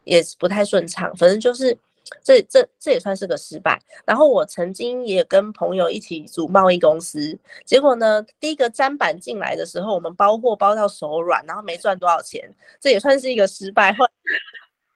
[0.03, 1.77] 也不太顺畅，反正就是。
[2.23, 3.81] 这这这也算是个失败。
[4.05, 13.93] 然后我曾经也跟朋友一起组贸易公司，结果呢，第一个砧板进来的时候，我们包货包到手软，然后没赚多少钱，这也算是一个失败。
[13.93, 14.05] 后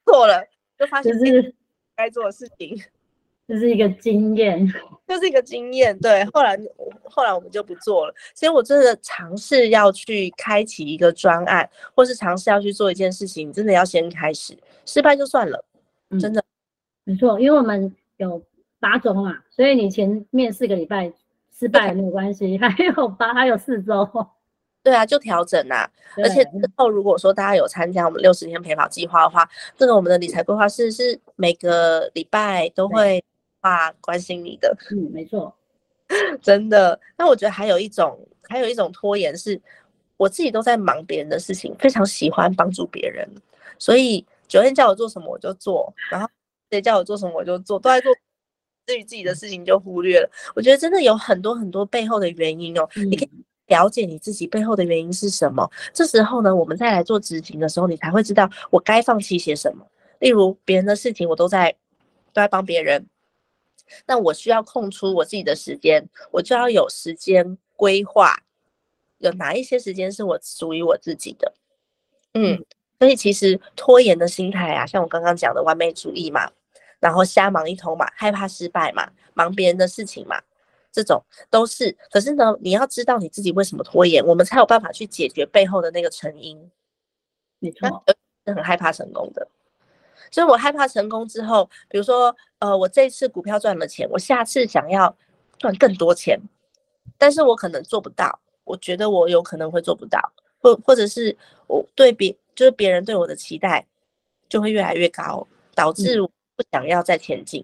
[0.06, 0.44] 错了，
[0.78, 1.54] 就发现是
[1.96, 2.82] 该做的事情，
[3.48, 4.68] 这是一个经验，
[5.08, 5.98] 这是一个经验。
[6.00, 6.60] 对，后来
[7.04, 8.14] 后来我们就不做了。
[8.34, 15.64] 所以我真的尝试要去开启一个专案，或是尝试要去做一件事情，真的要先开始，失败就算了，
[16.20, 16.44] 真的。
[17.10, 18.40] 没错，因为我们有
[18.80, 21.12] 八周嘛，所以你前面四个礼拜
[21.52, 24.08] 失败没有关系， 还有八还有四周。
[24.84, 25.90] 对啊，就调整啊。
[26.18, 33.24] 而且之后如果说大家有参加我们六十天陪跑计划的话，这个我们的理财规划师是每个礼拜都会
[33.60, 34.78] 话关心你的。
[34.92, 35.52] 嗯，没错，
[36.44, 37.00] 真的。
[37.18, 39.60] 那我觉得还有一种，还有一种拖延是，
[40.16, 43.28] 我自己都在忙别人的事情，非常喜欢帮助别人，
[43.80, 46.30] 所以九天叫我做什么我就做，然后。
[46.70, 48.14] 谁叫我做什么我就做，都在做，
[48.86, 50.30] 至于自己的事情就忽略了。
[50.56, 53.30] 我觉得真的有很多很多背后的原因哦，你可以
[53.68, 55.70] 了解你自己背后的原因是什么。
[55.94, 59.86] 这时候呢，我们再来做执行的时候，你才会知道我该放弃些什么。
[60.20, 61.72] 例如别人的事情我都在
[62.34, 63.08] 都在帮别人，
[64.06, 68.38] 那我需要空出我自己的时间，我就要有时间规划，
[69.20, 71.54] 有哪一些时间是我属于我自己的，
[72.34, 72.64] 嗯。
[73.00, 76.52] 所以其实拖延的心态啊，像我刚刚讲的完美主义嘛。
[77.00, 80.42] 然后瞎忙一通嘛，害怕失败嘛，忙别人的事情嘛，
[80.92, 81.96] 这种都是。
[82.12, 86.70] 可是呢，你要知道你自己为什么拖延，我们才有办法去解决背后的那个成因。
[87.60, 88.04] 没错，
[88.46, 89.48] 是很害怕成功的。
[90.32, 95.16] 所以我害怕成功之后，比如说，呃，我这次股票赚了钱，我下次想要
[95.58, 96.40] 赚更多钱，
[97.18, 98.40] 但是我可能做不到。
[98.64, 100.20] 我觉得我有可能会做不到，
[100.62, 101.36] 或或者是
[101.66, 103.84] 我对别就是别人对我的期待
[104.48, 106.20] 就会越来越高，导致。
[106.60, 107.64] 不想要再前进，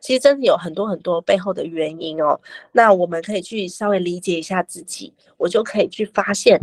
[0.00, 2.40] 其实真的有很多很多背后的原因哦。
[2.72, 6.60] 那我们可以去稍微理解一下自己，我就可以去发现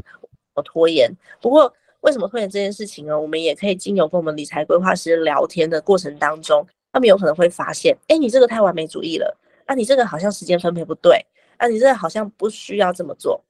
[0.53, 1.09] 我拖延。
[1.39, 3.17] 不过为什么拖延这件事情呢？
[3.17, 13.41] 我们也可以经由跟我们理财规划师聊天的过程当中，他们有可能会发现，哎，你这个太完美主义了，啊，你这个好像时间分配不对，啊，你这个好像不需要这么做，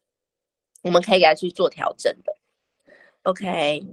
[0.83, 2.35] 我们可以给他去做调整的。
[3.23, 3.83] OK，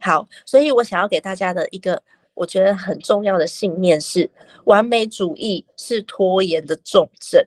[0.00, 2.02] 好，所以我想要给大家的一个。
[2.34, 4.28] 我觉得很重要的信念是，
[4.64, 7.44] 完美主义是拖延的重症。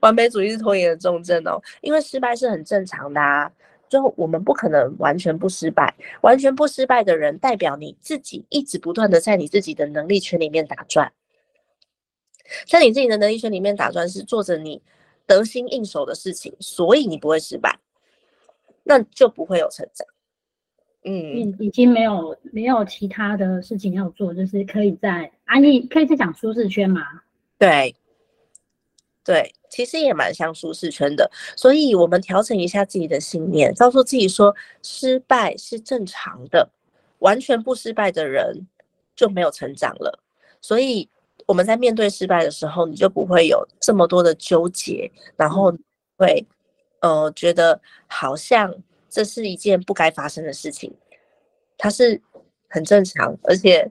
[0.00, 3.50] 完美主义是拖延的重症哦，因为失败是很正常的啊。
[3.88, 11.10] 就我们不可能完全不失败，完全不失败的人，代表你自己一直不断的在你自己的能力圈里面打转，
[12.66, 14.82] 在你自己的能力圈里面打转，是做着你
[15.24, 17.78] 得心应手的事情，所以你不会失败，
[18.82, 20.06] 那就不会有成长。
[21.10, 27.00] 嗯，已已经没有没有其他的事情要做，就是可以在安逸，可以在讲舒适圈嘛？
[27.56, 27.94] 对，
[29.24, 31.30] 对，其实也蛮像舒适圈的。
[31.56, 36.68] 所以，我们调整一下自己的信念，告诉自己说，失败是正常的，
[37.20, 38.66] 完全不失败的人
[39.16, 40.22] 就没有成长了。
[40.60, 41.08] 所以，
[41.46, 45.74] 我们在面对失败的时候，你就不会有这么多的纠结，然后
[46.18, 46.46] 会
[47.00, 48.74] 呃觉得好像。
[49.08, 50.94] 这是一件不该发生的事情，
[51.76, 52.20] 它是
[52.68, 53.90] 很正常，而且，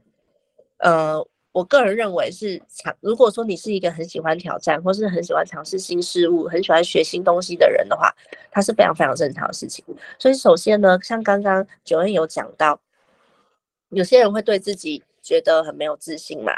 [0.78, 8.14] 呃，我个人认为是尝，如果说你是一个很喜欢挑战，或是很喜欢尝试新事物，很喜欢学新东西的人的话，
[8.52, 9.84] 它是非常非常正常的事情。
[10.20, 12.80] 所以首先呢，像刚刚九恩有讲到，
[13.90, 16.52] 有些人会对自己觉得很没有自信嘛，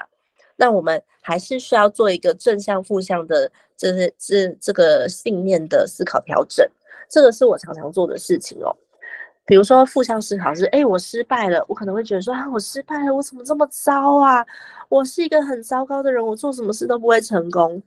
[0.58, 6.69] 那我们还是需要做一个正向负向的，这是这这个信念的思考调整，
[7.10, 8.74] 这个是我常常做的事情哦。
[9.45, 14.45] 比如说负向思考是，哎，我失败了，我可能会觉得说，啊，我失败了，我怎么这么糟啊？
[14.89, 17.82] 我是一个很糟糕的人，我做什么事都不会成功。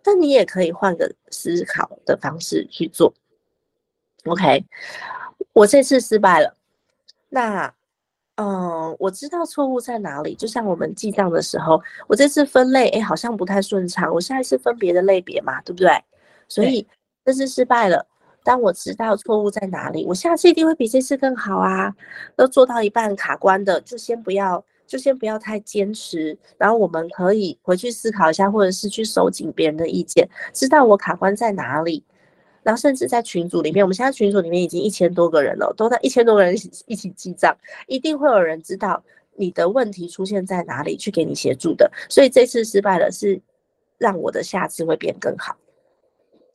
[0.00, 3.12] 但你也可以换个思考的方式去做。
[4.26, 4.64] OK，
[5.52, 6.54] 我这次失败了，
[7.28, 7.74] 那，
[8.36, 10.36] 嗯，我知道错误在哪里。
[10.36, 15.90] 就像我们记账的时候，我这次分类，哎，好像不太顺畅，我下一次分别的类别嘛，对不对？
[16.46, 16.86] 所以
[17.24, 18.06] 这次失败了。
[18.48, 21.94] 当我知道错误在哪里，我下次一定会比这次更好啊！
[22.34, 26.34] 都做到一半卡关的，就先不要，就先不要太坚持。
[26.56, 32.02] 然后我们可以回去思考一下，或者是去收紧别人的意见，知道我卡关在哪里。
[32.62, 37.54] 然后甚至在群组里面，我们现在群组里面已经一千多个人了，都在一千多个人一起一起记账，
[37.86, 39.04] 一定会有人知道
[39.36, 41.92] 你的问题出现在哪里，去给你协助的。
[42.08, 43.38] 所以这次失败了，是
[43.98, 45.54] 让我的下次会变更好。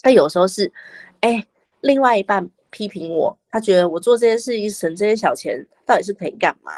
[0.04, 0.74] 那有时候是，
[1.20, 1.46] 哎。
[1.84, 6.72] 另外一半批评我，他觉得我做这件事情省这些小钱，到底是可以干嘛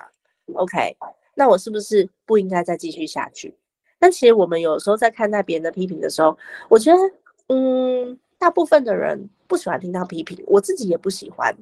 [0.56, 0.98] ？OK，
[1.36, 3.56] 那我是不是不应该再继续下去？
[4.00, 6.36] 但其实我们有时候在看待别人的批评的时候，
[6.70, 7.00] 我觉得，
[7.48, 11.56] 嗯，大部分的人不喜欢听到批评，我自己也不喜欢。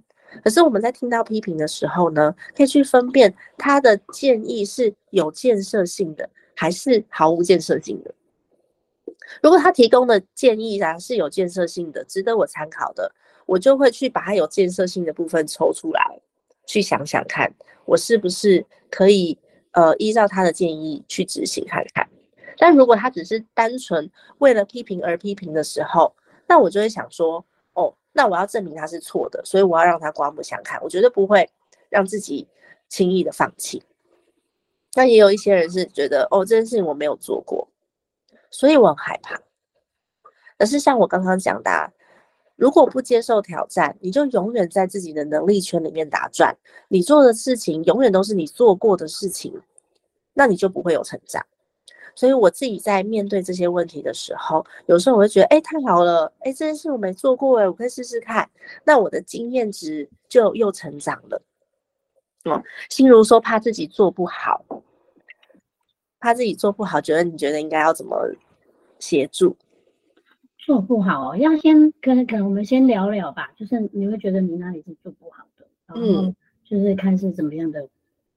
[0.43, 8.15] 可是我们在听到批评的时候呢，可以去分辨他的建议是有建设性的，还是毫无建设性的。
[9.41, 13.13] 如果他提供的建议啊是有建设性的，值得我参考的。
[13.45, 16.19] 我就会去把它有建设性的部分抽出来，
[16.65, 17.53] 去想想看，
[17.85, 19.37] 我是不是可以
[19.71, 22.07] 呃依照他的建议去执行看看。
[22.57, 26.15] 但如果他只是单纯为了批评而批评的时候，
[26.47, 30.81] 那我就会想说，哦，那我要证明他是错的，所以我要让他刮目相看。
[30.81, 31.49] 我绝对不会
[31.89, 32.47] 让自己
[32.87, 33.83] 轻易的放弃。
[34.95, 37.67] 那也有一些人是觉得，哦，这件事情我没有做过，
[38.51, 39.41] 所以我很害怕。
[40.57, 41.91] 可是像我刚刚讲的。
[42.63, 46.55] 如果不接受挑战，你就永远在自己的能力圈里面打转。
[46.87, 49.53] 你做的事情永远都是你做过的事情，
[50.33, 51.45] 那你就不会有成长。
[52.15, 58.49] 所以我自己在面对这些问题的时候，有时候我会觉得，哎，太好了，哎，这件事我没做过，哎，我可以试试看。
[58.85, 61.41] 那我的经验值就又成长了。
[62.45, 64.63] 哦，心如说怕自己做不好，
[66.21, 68.17] 怕自己做不好，觉得你觉得应该要怎么
[68.99, 69.53] 协助？
[70.65, 77.85] 做不好哦，要先可能可能我们先聊聊吧，就是你会觉得你哪里是做不好的，然后就是看是怎么样的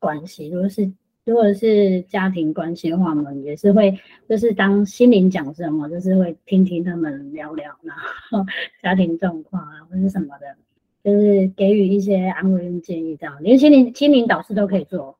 [0.00, 0.48] 关系。
[0.48, 0.90] 如果是
[1.24, 3.96] 如果是家庭关系的话，我们也是会
[4.28, 8.44] 就是当心灵讲师嘛，就是会听听他们聊聊，然后
[8.82, 10.56] 家庭状况啊或者什么的，
[11.04, 15.16] 就是给予一些安慰跟建议这样，连心灵心灵导师都可以做，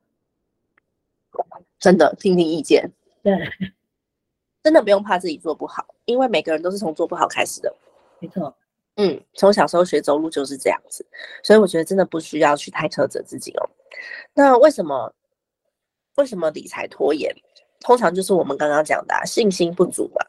[1.79, 2.91] 真的听听意见，
[3.23, 3.39] 对。
[4.67, 7.73] 真的不用怕自己做不好，因为每个人都是从做不好开始的。
[8.19, 8.53] 没错，
[8.97, 11.07] 嗯，从小时候学走路就是这样子，
[11.41, 13.71] 所以我觉得真的不需要去太苛责自己哦。
[14.35, 15.15] 那为什么
[16.17, 17.33] 为什么理财拖延？
[17.79, 20.27] 通常就是我们刚刚讲的信心不足嘛，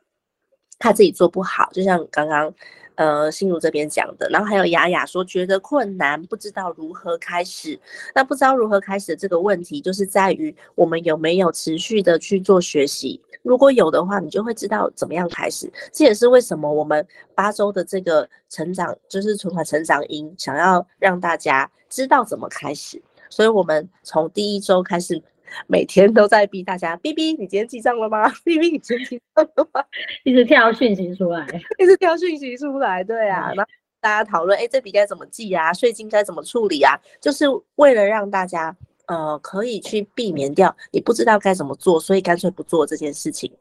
[0.78, 2.54] 怕自己做不好，就像刚刚。
[2.98, 7.80] 呃，心如这边讲的，然后还有雅雅说觉得困难，不知道如何开始。
[8.14, 13.22] 那不知道如何开始的这个问题，就是在于我们有没有持续的去做学习。
[13.44, 15.72] 如果有的话，你就会知道怎么样开始。
[15.94, 17.06] 这也是为什么我们
[17.36, 23.02] 八周的这个成长，就是存款成长营，想要让大家知道怎么开始。
[23.30, 25.22] 所以我们从第一周开始。
[25.68, 29.84] 每天都在逼大家逼逼你今天记账了吗 逼逼你今天记账了吗？
[30.24, 31.46] 一直跳讯息出来，
[31.80, 35.74] 一直跳讯息出来，对啊，然后大家讨论，哎，这笔该怎么记啊？
[35.74, 36.94] 税金该怎么处理啊？
[37.20, 38.76] 就是为了让大家，
[39.08, 43.52] 呃，可以去避免掉你不知道该怎么做，所以干脆不做这件事情。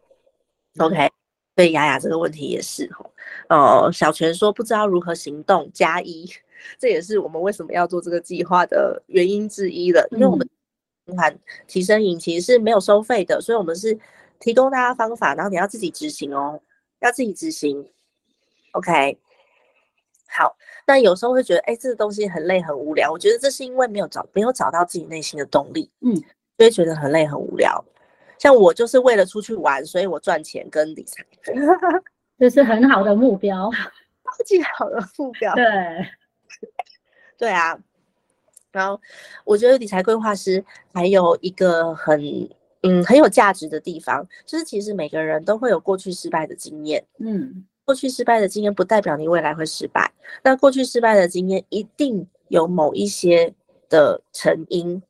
[0.78, 1.08] OK，
[1.54, 3.10] 对雅雅这个问题也是哈，
[3.48, 6.28] 哦，小泉说不知道如何行动加一，
[6.78, 10.46] 这也是我们为什么要做这个计划的原因之一了，因为我们。
[11.14, 13.96] 款提升营其实是没有收费的，所以我们是
[14.40, 16.60] 提供大家方法，然后你要自己执行哦，
[17.00, 17.88] 要自己执行。
[18.72, 19.18] OK，
[20.28, 23.10] 好，那有时候会觉得，哎，这个东西很累很无聊。
[23.10, 26.14] 我觉得这是因为没有找没有找到自己内心的动力，嗯，
[26.58, 27.84] 所以觉得很累很无聊。
[28.38, 31.24] 像我就是为了出去玩，所以我赚钱跟理财，
[32.38, 35.54] 这是很好的目标，超级好的目标。
[35.54, 35.64] 对，
[37.38, 37.78] 对啊。
[38.76, 39.00] 然后，
[39.42, 40.62] 我觉得理财规划师
[40.92, 42.20] 还有一个很
[42.82, 50.12] 嗯很有价值的地方，就是其实每个人都会有过去失败的经验，嗯，过去失败的经验不代表你未来会失败，
[50.42, 53.54] 那过去失败的经验一定有某一些
[53.88, 55.02] 的成因，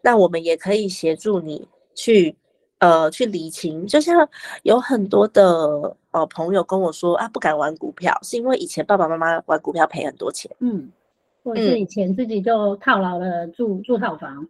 [0.00, 2.34] 那我们也可以协助你去
[2.78, 4.26] 呃去理清，就像
[4.62, 10.50] 有很多的呃朋友跟我说啊，不敢玩股票，是因为以前爸爸妈妈玩股票赔很多钱。
[10.60, 10.90] 嗯，
[11.44, 14.48] 或者是以前自己就套牢了住住套房，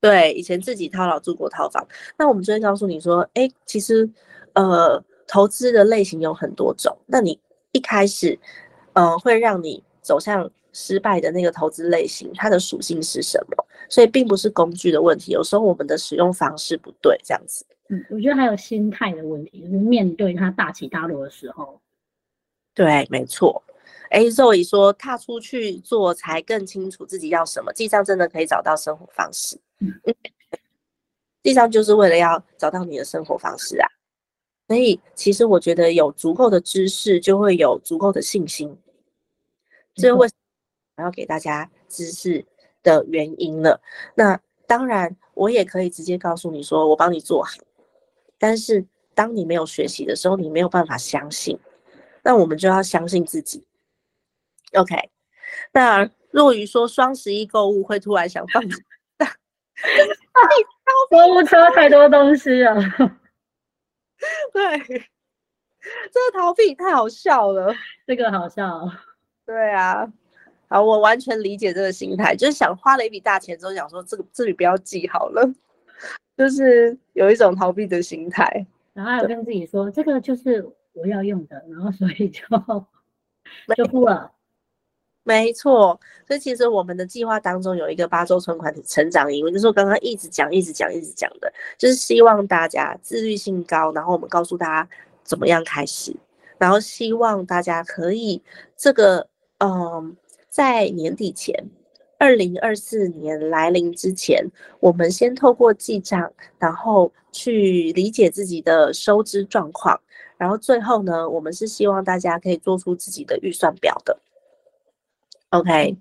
[0.00, 4.08] 对，以前自己套牢住过套房，那我们就会告诉你说，哎，其实，
[4.54, 7.38] 呃，投资的类型有很多种，那你
[7.72, 8.38] 一开始，
[8.92, 13.66] 呃，会让你走向失败的那个投资类型，它的属性是什么？
[13.88, 17.66] 所以并不是工具的问题，有时候我们的使用方式不对，这样子。
[17.88, 21.80] 嗯，我觉得还有心态的问题，就是面对它大起大落的时候，
[22.72, 23.60] 对，没错。
[24.10, 29.58] 哎，Zoe 说，踏出去做才更清楚自己要什么，记账真的可以找到生活方式。
[29.78, 30.14] 嗯嗯，
[31.42, 33.88] 记账就是为了要找到你的生活方式啊。
[34.66, 38.76] 所以其实我觉得有足够的知识，就会有足够的信心。
[39.94, 40.34] 这是为什
[40.96, 42.44] 么要给大家知识
[42.82, 43.80] 的原因了。
[44.14, 47.56] 那当然，我也可以直接告诉你说，我帮你做好。
[48.38, 48.84] 但是
[49.14, 51.58] 当你没有学习的时候，你没有办法相信。
[52.22, 53.66] 那我们就要相信自己。
[54.72, 54.96] OK，
[55.72, 58.62] 那若雨说双十一购物会突然想放
[61.10, 62.74] 购物车太多东西了，
[64.52, 64.78] 对，
[66.12, 67.74] 这个逃避太好笑了。
[68.06, 68.92] 这个好笑哦。
[69.46, 70.06] 对啊，
[70.68, 75.52] 好，我完全理解这个心态，就是想花了一笔大钱之后，想说这个这里不要记好了，
[76.36, 78.66] 就是有一种逃避的心态。
[78.92, 82.42] 然后还有跟自己说，这个就是我要用的，然后所以就
[83.74, 84.30] 就付了。
[85.22, 94.88] 没错，所以其实我们的计划当中有一个八周存款的成长营，就是我刚刚一直讲、一直讲、一直讲的，就是希望大家自律性高，然后我们告诉大家
[95.22, 96.16] 怎么样开始，
[96.58, 98.42] 然后希望大家可以
[98.76, 100.16] 这个嗯，
[100.48, 101.54] 在年底前，
[102.18, 104.44] 二零二四年来临之前，
[104.80, 110.00] 我们先透过记账，然后去理解自己的收支状况，
[110.38, 114.18] 然后最后呢，我们是希望大家可以做出自己的预算表的。
[115.50, 115.96] OK，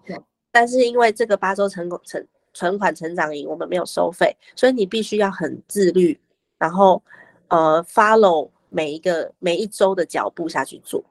[0.52, 2.24] 但是因为这个八周成功成
[2.54, 6.20] 存款成长营我们没有收费，所以你必须要很自律，
[6.60, 7.02] 然后
[7.48, 11.04] 呃 follow 每一个每一周的脚步下去做。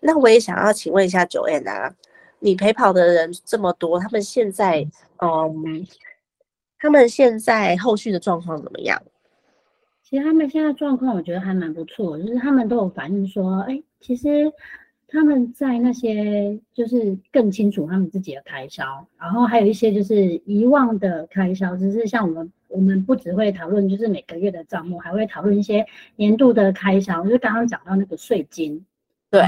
[0.00, 1.94] 那我也想要请问一下九 N 啊，
[2.38, 4.86] 你陪跑的人这么多，他们现在
[5.18, 5.86] 嗯，
[6.78, 9.00] 他们现在后续的状况怎么样？
[10.02, 14.50] 其实他们现在状况我觉得还蛮不错，就是他们都有反映说，哎，其实。
[15.12, 25.84] 他们在那些就是更清楚他们自己的开销，然后还有一些就是遗忘的开销，只是像我们我们不只会讨论就是每个月的账目，还会讨论一些
[26.16, 28.84] 年度的开销，就是刚刚讲到那个税金，
[29.30, 29.42] 对，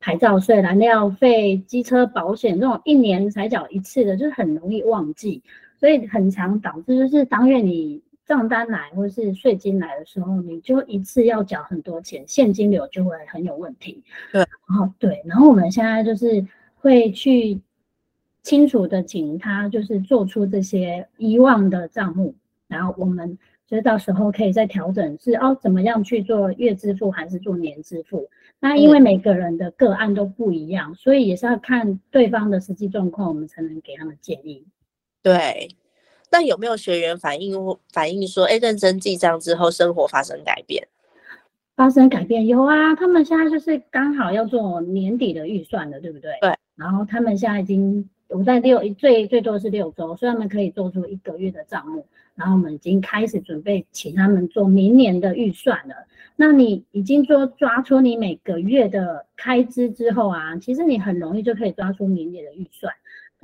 [0.00, 5.42] 牌照税、燃料费、机车保险这种一年才缴一次的，就是很容易忘记，
[5.78, 8.02] 所以很常导致就是当月你。
[8.26, 14.02] 账单来或者是税金来的时候，你就一次要缴很多钱，现金流就会很有问题。
[14.32, 16.46] 对，然后对，然后我们现在就是
[16.76, 17.60] 会去
[18.42, 22.34] 清楚的请他就是做出这些遗忘的账目，
[22.66, 28.28] 然后我们就是到时候可以再调整是哦怎么样去做月支付还是做年支付？
[28.58, 34.64] 那因为每个人的个案都不一样，所以也是要看对方的实际状况，我们才能给他们建议。
[35.22, 35.68] 对。
[36.34, 37.54] 那有没有学员反映
[37.92, 40.84] 反映说，哎，认真记账之后，生活发生改变？
[41.76, 46.32] 发生改变有啊，他们现在就是刚好要做年底的预算了，对不对？
[46.40, 46.52] 对。
[46.74, 52.04] 然后他们现在已经，我在六最最多是六周，所以他们可以做出一个月的账目。
[52.34, 55.94] 然后我们已经开始准备，请他们做明年的预算了。
[56.34, 62.92] 那你已经说抓出你每个月的开支之后啊，其实你很容易就可以抓出明年的预算。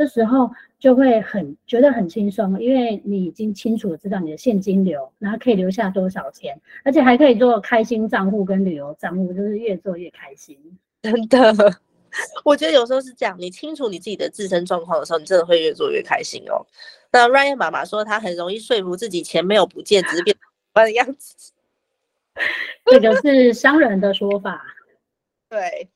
[0.01, 10.57] 这时候就会很觉得很轻松，因为你已经清楚知道你的现金流，然后可以留下多少钱，而且还可以做开心账户跟旅游账户，就是越做越开心。
[11.03, 11.55] 真的，
[12.47, 16.67] 我觉得有时候是这样，你清楚你自己的自身状况的时候，你真的会越做越开心哦。
[17.13, 20.35] 那 Ryan 妈妈说，她很容易说服自己钱没有不见，只是变
[20.73, 21.53] 换的样子。
[22.91, 24.65] 这个是商人的说法。
[25.51, 25.91] 对。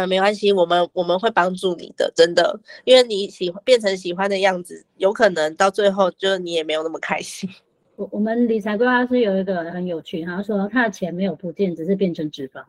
[0.00, 7.48] 那没关系，我们我们会帮助你的，真的，因为你喜欢变成喜欢的样子，有可能到最后就你也没有那么开心。
[7.96, 12.62] 我我们理财规划师有一个很有趣，他说他的钱没有不见，只是变成脂肪，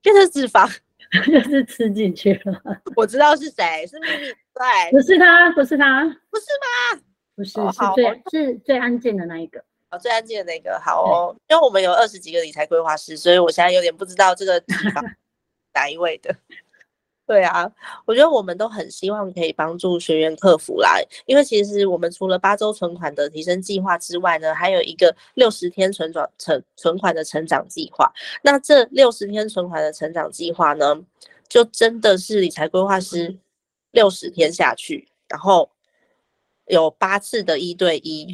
[0.00, 0.70] 变成脂肪
[1.26, 2.62] 就是吃进去了。
[2.94, 7.02] 我知道是谁，是秘密，对， 不是他，不是他，不是吗？
[7.34, 9.62] 不是，是最是最安静的那一个。
[10.00, 15.02] 最安静的那个好哦，因为我们有二十几个理财规划师，所以我现在有点不知道这个地方
[15.76, 16.34] 哪一位的。
[17.26, 17.68] 对啊，
[18.06, 20.96] 我觉得我们都很希望可以帮助学员克服啦，
[21.26, 28.12] 因为其实我们除了八周存款的提升计划之外呢，还有一个六十天存转存存款的成长计划。
[28.42, 31.04] 那这六十天存款的成长计划呢，
[31.48, 33.36] 就真的是理财规划师
[33.90, 35.68] 六十天下去，然后
[36.66, 38.32] 有八次的一对一，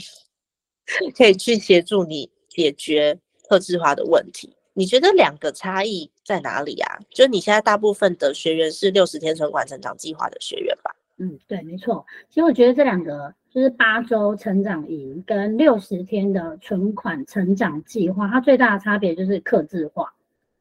[1.16, 3.18] 可以去协助你解决
[3.48, 4.54] 特质化的问题。
[4.74, 6.98] 你觉得两个差异在哪里啊？
[7.10, 10.90] 就你现在大部分的学员是六十天存款成长计划的学员吧？
[11.18, 12.04] 嗯，对，没错。
[12.28, 20.12] 其实我觉得这两个就是八周成长营跟六十天的存款成长计划，它最大的差别就是克制化。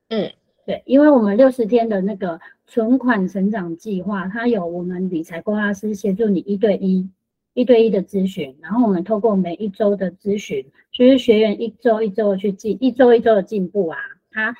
[0.10, 0.32] 嗯，
[0.66, 7.10] 对，因为我们六十天的那个存款成长计划，它有我们理财规划师协助你一对一。
[7.54, 13.98] 一对一的咨询，然后我们透过每一周的咨询，就是学员一周一周的去进，一周一周的进步啊，
[14.32, 14.56] 他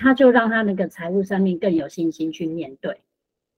[0.00, 2.96] 他就让他那个财务上面更有信心去面对。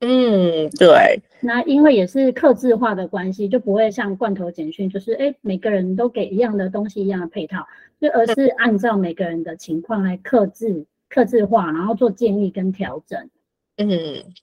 [0.00, 1.20] 嗯，对。
[1.40, 7.64] 那因为也是克制化的关系，就不会像罐头简讯，就是哎每个人都给一样的东西一样的配套，
[8.00, 13.30] 就而是按照每个人的情况来克制、克制化，然后做建议跟调整。
[13.76, 13.88] 嗯，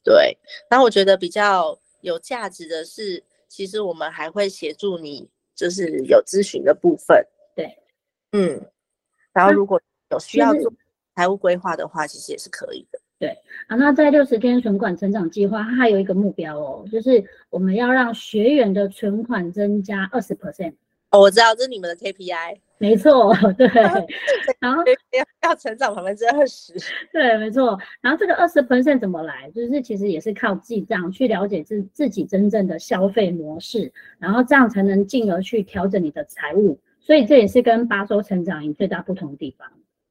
[0.03, 0.37] 对。
[0.69, 3.23] 然后我觉得比较有价值的是。
[3.51, 7.25] 其实我们还会协助你，就是有咨询的部分。
[7.55, 7.79] 对，
[8.31, 8.61] 嗯，
[9.33, 9.81] 然后如果
[10.11, 10.71] 有需要做
[11.19, 12.99] 财务规划的话，其实也是可以的。
[13.19, 20.75] 对，啊，那在六十天存款成长计划，它还有一个目标哦，就是我们要让学员的存款增加二十 percent。
[21.11, 22.59] 哦，我知道这是你们的 KPI。
[22.77, 23.67] 没错， 对，
[24.61, 26.73] 然后要要成长百分之二十，
[27.11, 27.77] 对，没错。
[27.99, 29.51] 然后这个二十 percent 怎么来？
[29.53, 36.79] 就是其实也是靠记账去了解自自己真正的消费模式，然后这样才能进而去调整你的财务。
[37.01, 39.67] 所以这也是跟八周成长营最大不同的地方。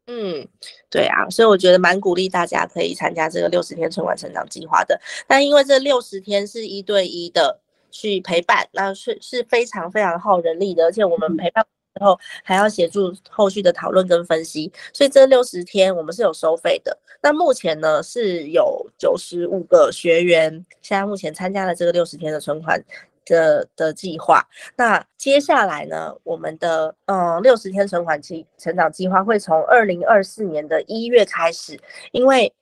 [0.08, 0.44] 嗯，
[0.90, 5.00] 对啊，所以我觉得蛮鼓励大家可以参加这个六十天存款成长计划的。
[5.26, 11.64] 但因为这六十天是一对一的去陪伴，那是是非常非常耗人力的，而且我们陪伴。
[11.98, 16.96] 之后还要协助后续的讨论跟分析，所以这六十天我们是有收费的。
[17.20, 22.80] 那目前呢是有九十五个学员，现在目前参加了这个六十天的存款
[23.28, 24.42] 的的计划。
[24.76, 31.78] 那接下来呢，我们的嗯六十天存款计成长计划会从二零二四年的一月开始，
[32.12, 32.52] 因为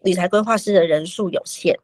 [0.00, 1.78] 理财规划师的人数有限，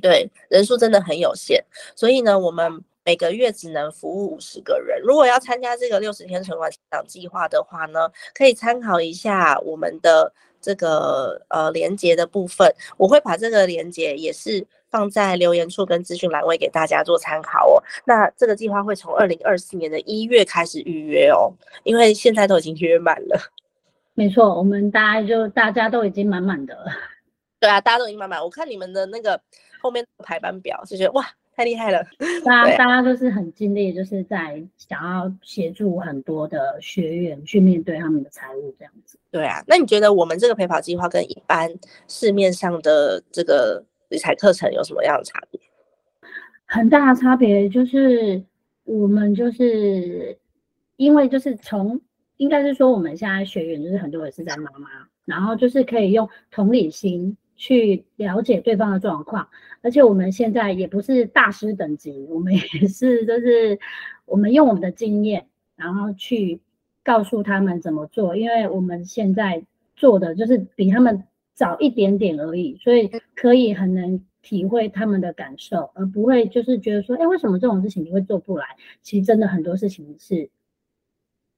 [0.00, 2.84] 对人数真的很有限，所以呢我们。
[3.04, 5.00] 每个月只能服务五十个人。
[5.02, 12.72] 如果要参加这个六十天存款成长计划的话呢，可以参考一下我们的这个呃连接的部分。
[12.96, 17.82] 我会把这个连接也是放在留言处跟资讯栏位给大家做参考哦。
[18.04, 21.50] 那这个计划会从二零二四年的一月开始预约哦，
[21.82, 23.40] 因为现在都已经约满了。
[24.14, 26.92] 没错，我们大家就大家都已经满满的了。
[27.58, 28.40] 对啊，大家都已经满满。
[28.40, 29.40] 我看你们的那个
[29.80, 31.26] 后面排班表，就觉得哇。
[31.54, 32.02] 太厉害了！
[32.46, 39.18] 大家大家都是很尽力，就是在想要协助很多的学员去面对他们的财务这样子。
[39.30, 41.70] 对啊，那你觉得我们这个陪跑计划跟一般
[42.08, 45.60] 市面上的这个理财课程有什么样的差别？
[46.66, 48.44] 很大的差别就是
[48.84, 50.38] 我们就是
[50.96, 52.00] 因为就是从
[52.36, 54.88] 应该是说我们现在学员就是很多也是在妈妈，
[55.24, 57.36] 然后就是可以用同理心。
[57.54, 59.46] 去了解对方的状况，
[59.82, 63.78] 而且我们现在也不是大师等级，我们也是就是
[64.24, 65.46] 我们用我们的经验，
[65.76, 66.60] 然后去
[67.04, 71.22] 告诉他们怎么做，因为我们现在做的就是比他们
[71.54, 78.64] 早一点点而已，所以可以很能体会他们的感受，而不会就是觉得说，哎，为什么这种事情你会做不来？
[79.02, 80.50] 其实真的很多事情是。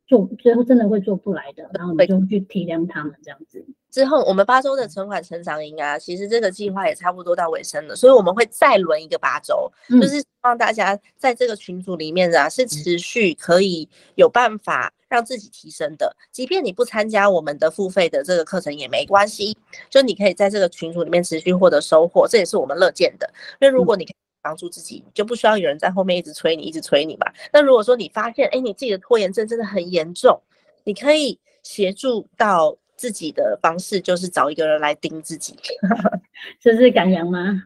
[0.07, 3.65] 做最后真的会做不来的，然后你就去体谅他们这样子。
[3.91, 16.17] 之后我们八周的存款成长营啊，其实这个计划也差不多到尾声了，所以我们会再轮一个八周，就是希望大家在这个群组里面啊，是持续可以有办法让自己提升的。
[16.33, 19.57] 即便你不参加我们的付费的这个课程也没关系，
[19.91, 23.29] 就你可以在这个群组里面持续获得收获，这也是我们乐见的。
[23.61, 24.07] 因为如果你
[24.43, 27.27] 帮助自己，就不需要有人在后面一直催你，一直催你嘛。
[27.53, 30.39] 那如果说你发现，哎，你自己的拖延症真的很严重，
[30.85, 35.57] 你可以协助到自己的方式，就是找一个人来盯自己。
[36.61, 37.63] 这是赶羊吗？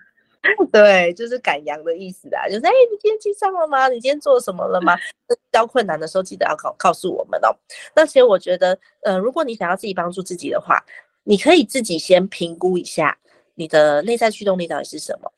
[0.73, 2.47] 对，就是赶羊的意思啊。
[2.49, 3.89] 就是，哎，你今天记账了吗？
[3.89, 4.97] 你今天做什么了吗？
[5.29, 7.55] 遇到困难的时候，记得要告告诉我们哦。
[7.95, 10.85] 那其实我觉得，呃，如果你想要自己帮助自己的话，
[11.25, 13.19] 你可以自己先评估一下
[13.55, 15.33] 你的内在驱动力到底是什么。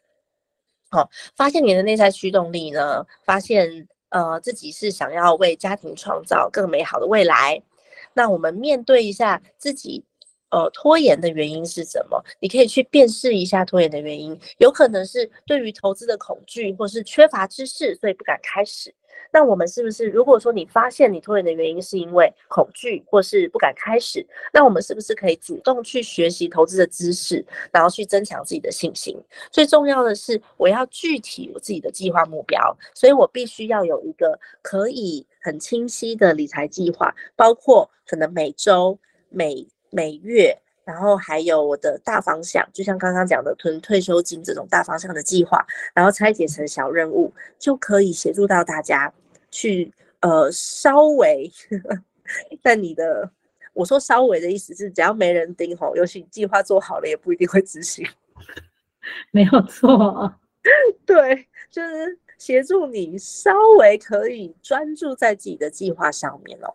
[0.90, 3.06] 好，发现你的内在驱动力呢？
[3.24, 7.62] 发现呃，自己是想要为家庭创造更美好的未来。
[8.12, 10.04] 那我们面对一下自己，
[10.50, 12.22] 呃，拖延的原因是什么？
[12.40, 18.92] 你可以去辨识一下拖延的原因，有可能是对于投资的恐惧，或是缺乏知识，所以不敢开始。
[19.32, 29.16] 那我们是不是，如果说你发现你拖延的原因是因为恐惧或是不敢开始，那我们是不是可以主动去学习投资的知识，然后去增强自己的信心？
[29.52, 38.98] 最重要的是，我要具体我自己的计划目标，所以我必须要有一个可以很清晰的理财计划，包括可能每周、
[39.28, 40.56] 每每月。
[40.82, 45.64] 然后还有我的大方向，就像刚刚讲的囤退休金这种大方向的计划，
[45.94, 49.12] 然后拆解成小任务，就可以协助到大家
[49.52, 51.48] 去呃稍微。
[52.60, 53.30] 但你的
[53.72, 58.04] 我说稍微的意思是，只要没人盯吼，尤其计划做好了，也不一定会执行。
[59.30, 60.34] 没有错，
[61.06, 66.74] 对，就是协助你稍微可以专注在自己的计划上面哦。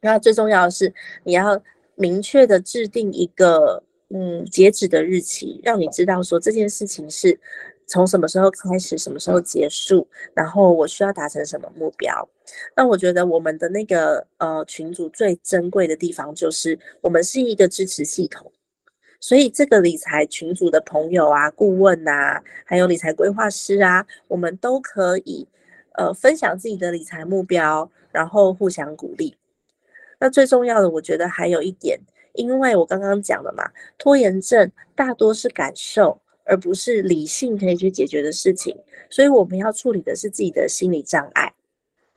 [0.00, 1.60] 那最重要的是你要。
[1.96, 7.38] 明确的制定一个嗯截止的日期，让你知道说这件事情是
[7.86, 12.28] 从什么时候开始，什么时候结束，然后我需要达成什么目标。
[12.76, 18.50] 那我觉得我们的那个呃群组最珍贵的地方就是我们是一个支持系统，
[19.20, 25.46] 所以这个理财群组的朋友啊、顾问啊，还有理财规划师啊，我们都可以
[25.94, 29.36] 呃分享自己的理财目标，然后互相鼓励。
[30.18, 32.00] 那最重要的，我觉得还有一点，
[32.32, 38.74] 因为我刚刚讲了嘛，拖延症大多是感受，而不是理性可以去解决的事情，
[39.10, 41.52] 所以我们要处理的是自己的心理障碍，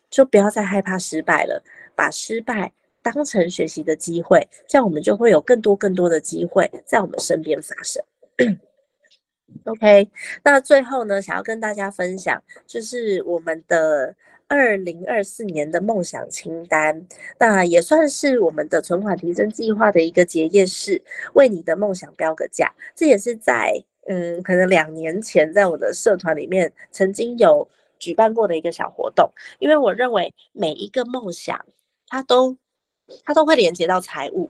[0.10, 1.62] 就不要再害怕失败了，
[1.93, 2.72] 把失败
[3.02, 8.02] 当成学习的机会，这样我们就会有更多更多的机会在我们身边发生。
[9.66, 10.10] OK，
[10.43, 14.16] 那最后呢，想要跟大家分享，就是我们的。
[14.50, 21.02] 二零二四年的梦想清单，那也算是我们的存款提升计划的一个结业式，
[21.34, 22.74] 为你的梦想标个价。
[22.95, 23.72] 这也是在
[24.08, 27.70] 嗯，可能两年前在我的社团里面曾经有
[28.00, 29.32] 举办过的一个小活动。
[29.60, 31.64] 因为我认为每一个梦想，
[32.08, 32.58] 它都
[33.24, 34.50] 它都会连接到财务，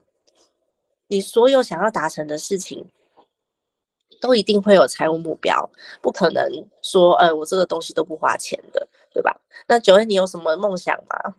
[1.08, 2.86] 你所有想要达成的事情，
[4.22, 5.70] 都一定会有财务目标，
[6.02, 6.50] 不可能
[6.82, 8.88] 说呃，我这个东西都不花钱的。
[9.12, 9.36] 对吧？
[9.68, 11.36] 那九月你有什么梦想吗？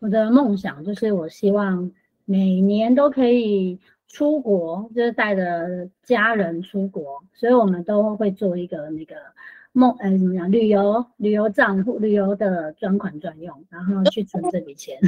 [0.00, 1.90] 我的梦想就是我希望
[2.24, 9.16] 每年都可以出国，就是带着家人出国，所以我们都会做一个那个
[9.72, 10.50] 梦，呃，怎么讲？
[10.52, 14.98] 旅游旅游账户，旅游的专款专用，然后 去存这笔钱，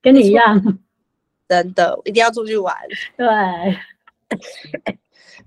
[0.00, 0.78] 跟你一样，
[1.48, 2.76] 真的一定要出去玩。
[3.16, 3.26] 对，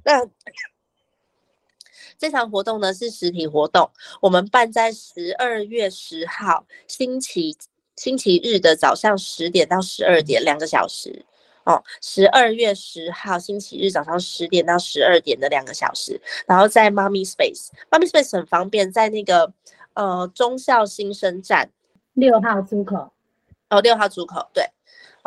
[0.03, 0.29] 那。
[2.17, 3.89] 这场活动呢是实体活动，
[4.21, 7.55] 我们办在十二月十号星期
[7.95, 11.25] 星期日的早上十点到十二点，两个小时
[11.63, 11.83] 哦。
[12.01, 19.53] 十二月十号星期日早上十点到十二点的两个小时，然后在 Mommy Space，Mommy Space 很方便，在那个
[19.93, 21.71] 呃中校新生站
[22.13, 23.11] 六号出口
[23.69, 24.63] 哦，六号出口对。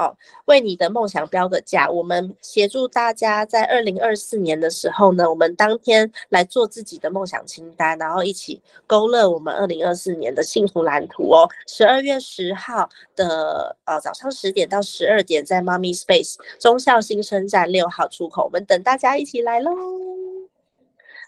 [0.00, 1.86] 哦，为你的梦想标个价。
[1.90, 11.46] 我们协助大家在二零二四年的时候呢，我们当天来做自己的梦想清单，然后一起勾勒我们二零二四年的幸福蓝图哦。
[11.66, 19.70] 十二月十号的呃早上十点到十二点，在 Mommy Space 中校新生站六号出口，我们等大家一起来喽。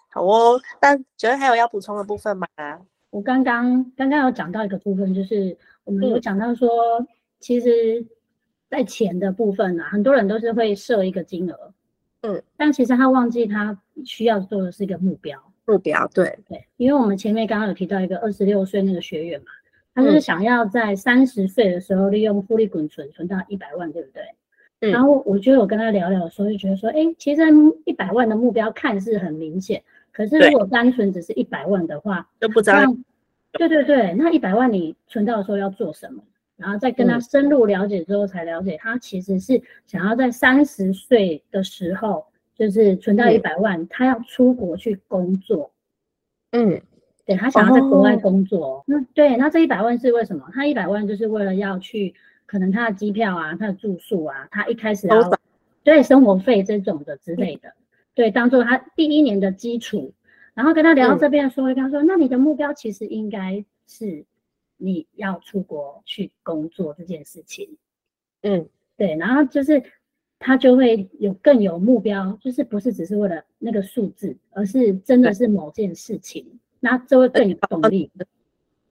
[0.09, 2.47] 好哦，那觉得还有要补充的部分吗？
[3.11, 5.55] 我刚刚刚刚有讲到一个部分，就是
[5.85, 6.71] 我们有讲到说，
[7.39, 8.03] 其实。
[8.73, 11.75] 在钱的部分呢，很多人都是会设一个金额，
[12.23, 15.39] 嗯，但其实他忘记他需要做的是一个目标。
[15.67, 19.47] 目标，对对，因为我们前面刚刚有提到一个二十六岁那个学员嘛，
[19.95, 24.23] 他就是想要在三十岁的时候利用复利滚存存到一百万，对不对？
[24.81, 24.91] 嗯。
[24.91, 27.43] 然后我觉得我跟他聊聊的时候，就觉得说，哎，其实
[27.85, 32.87] 一百万的目标看似很明显，可是如果单纯只是一百万的话，都不知道。
[33.53, 36.23] 对对对，那一百万你存到的时候要做什么？
[36.63, 45.73] 然后再跟他深入了解之后，才了解他其实是想要在三十岁的时候，就是存到一百万，他要出国去工作。
[46.53, 46.81] 嗯，
[47.27, 48.85] 对他想要在国外工作。
[48.87, 50.49] 那对，那这一百万是为什么？
[50.55, 52.15] 他一百万就是为了要去，
[52.47, 55.31] 可能他的机票啊，他的住宿啊，他一开始要
[55.83, 57.75] 对生活费这种的之类的，
[58.15, 60.15] 对，当做他第一年的基础。
[60.55, 64.25] 然后跟他聊到这边的时候，跟他说：“那你的目标其实应该是。”
[64.83, 67.69] 你要出国去工作这件事情，
[68.43, 69.83] 嗯，对，然后就是
[70.39, 76.45] 他就会有更有目标，就是不是只是为了那个数字，而是真的是某件事情，
[76.81, 78.11] 那就会更有动力。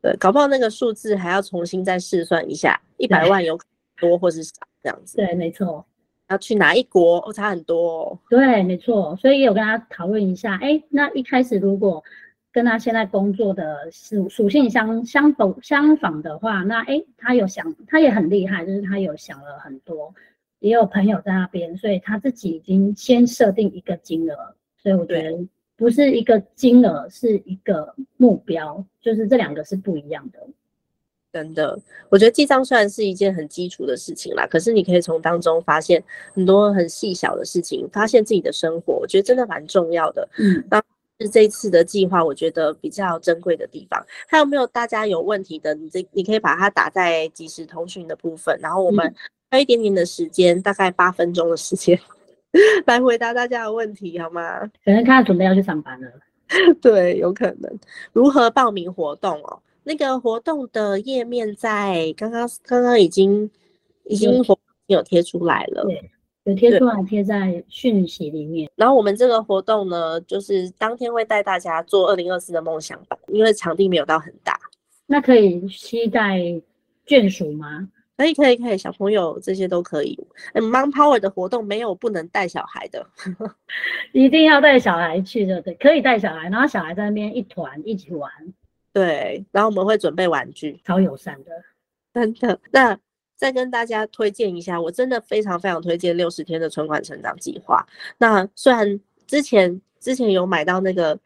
[0.01, 3.59] 对，搞不好那个数字还要重新再试算一下，一百万有
[3.99, 5.17] 多或是少这样子。
[5.17, 5.85] 对，没错。
[6.29, 7.19] 要去哪一国？
[7.27, 8.03] 哦，差很多。
[8.03, 8.19] 哦。
[8.29, 9.13] 对，没错。
[9.17, 12.01] 所以有跟他讨论一下，哎，那一开始如果
[12.51, 20.13] 跟他现在工作的属属性相相否相仿的话，那诶，他有想，他也很厉害，就是他有想了很多，
[20.59, 24.55] 也有朋友在那边，所以他自己已经先设定一个金额。
[24.77, 25.47] 所以我觉得
[25.77, 30.39] 不是一个金额，是一个目标，就是这两个是不一样的。
[31.31, 31.79] 真的，
[32.09, 40.27] 我觉得记账虽然是一件很基础的事情啦，可是你可以从当中发现很多很细小的事情，发现自己的生活，我觉得真的蛮重要的。
[40.37, 40.83] 嗯，那
[41.21, 44.03] 是这次的计划，我觉得比较珍贵的地方。
[44.27, 45.73] 还有没有大家有问题的？
[45.75, 49.13] 你这你可以把它打在即时通讯的部分，然后我们
[49.49, 51.99] 还有一点点的时间，大概八分钟的时间，
[52.87, 54.59] 来回答大家的问题，好吗？
[54.83, 56.07] 可能他准备要去上班了。
[56.81, 57.79] 对，有可能。
[58.11, 59.59] 如何报名活动哦？
[59.83, 63.49] 那个活动的页面在刚刚刚刚已经
[64.03, 64.57] 已经活
[64.87, 66.11] 有贴出来了，对，
[66.43, 68.69] 有贴出来贴在讯息里面。
[68.75, 74.59] 然后我们这个活动呢，就是当天会带大家做二零二四的梦想版，因为场地没有到很大。
[75.05, 76.39] 那可以期待
[77.05, 77.89] 眷属吗？
[78.17, 80.17] 可以可以可以，小朋友这些都可以。
[80.53, 83.03] 嗯，Mom Power 的活动没有不能带小孩的，
[84.13, 88.31] 一定要带小孩去的，对，可以带小孩，然后小孩在那边一团一起玩。
[88.93, 91.51] 对，然后我们会准备玩具，超友善的，
[92.13, 92.59] 真的。
[92.71, 92.99] 那
[93.41, 97.83] 再跟大家推荐一下，我真的非常非常推荐六十天的存款成长计划。
[98.19, 101.19] 那虽然之前之前有买到那个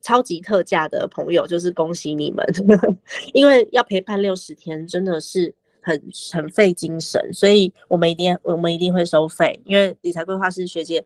[0.00, 2.46] 超级特价的朋友，就是恭喜你们，
[3.34, 6.00] 因为要陪伴六十天真的是很
[6.32, 11.04] 很费精神，所以我们一定我们一定会收费，因为理财规划师学姐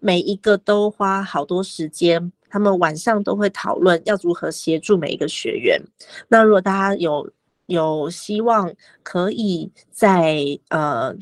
[0.00, 2.32] 每一个都花好多时间。
[2.50, 5.80] 他们晚上都会讨论要如何协助每一个学员。
[6.28, 7.26] 那如果大家有
[7.66, 11.14] 有希望，可以在呃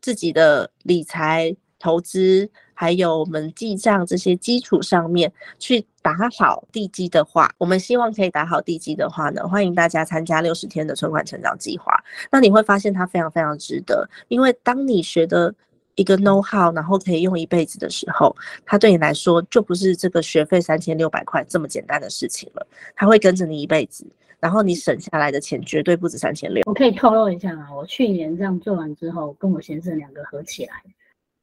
[0.00, 11.92] 自己的理财、投资，还有我们记账这些基础上面去打好地基的话，我们希望可以打好地基的话呢，欢迎大家参加六十天的存款成长计划。
[12.30, 15.54] 那你会发现它非常非常值得，因为当你学的。
[15.96, 18.34] 一个 know how，然后可以用一辈子的时候，
[18.66, 22.66] 它对你来说就不是这个学费三千六百块这么简单的事情了。
[22.96, 24.04] 它会跟着你一辈子，
[24.44, 26.62] 然后你省下来的钱绝对不止三千六。
[26.66, 30.82] 我可以透露一下啊，我去年这样做完之后，跟我先生两个合起来，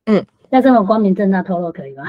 [0.05, 2.03] 嗯，那这么光明正大透露可以吗？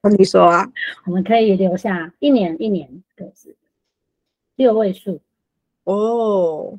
[0.00, 0.64] 那 你说啊，
[1.06, 3.52] 我们可以留下一年一年各自
[4.54, 5.20] 六位数
[5.82, 6.78] 哦，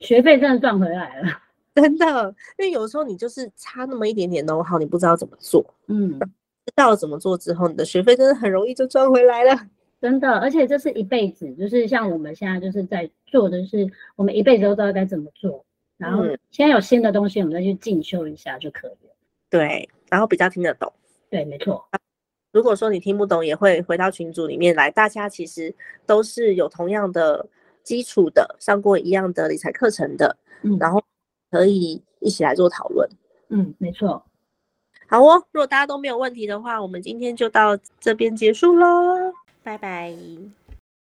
[0.00, 1.28] 学费真的赚回来了。
[1.74, 5.64] 真的，因为有时候你就是差那么一点点弄好，你不知道怎么做。
[5.86, 9.58] 嗯，知道了怎么做之后，你的学费真的很容易就赚回来了。
[10.04, 15.64] 真的，而且这是一辈子，就是像我们现在就是在做的是，我们一辈子都知道该怎么做。
[15.96, 19.14] 然后现在有新的东西，我们再去进修一下就可以了。
[19.48, 20.92] 对，然后比较听得懂。
[21.30, 21.82] 对，没错。
[22.52, 24.90] 如果说你听不懂，也会回到群组里面来。
[24.90, 25.74] 大家其实
[26.04, 27.48] 都是有同样的
[27.82, 30.36] 基础的，上过一样的理财课程的。
[30.62, 31.02] 嗯，然后。
[31.50, 33.08] 可以一起来做讨论。
[33.48, 34.20] 嗯，没错。
[35.06, 39.32] 好哦，如果大家都没有问题的话，我们今天就到这边结束喽，
[39.64, 40.63] 拜拜。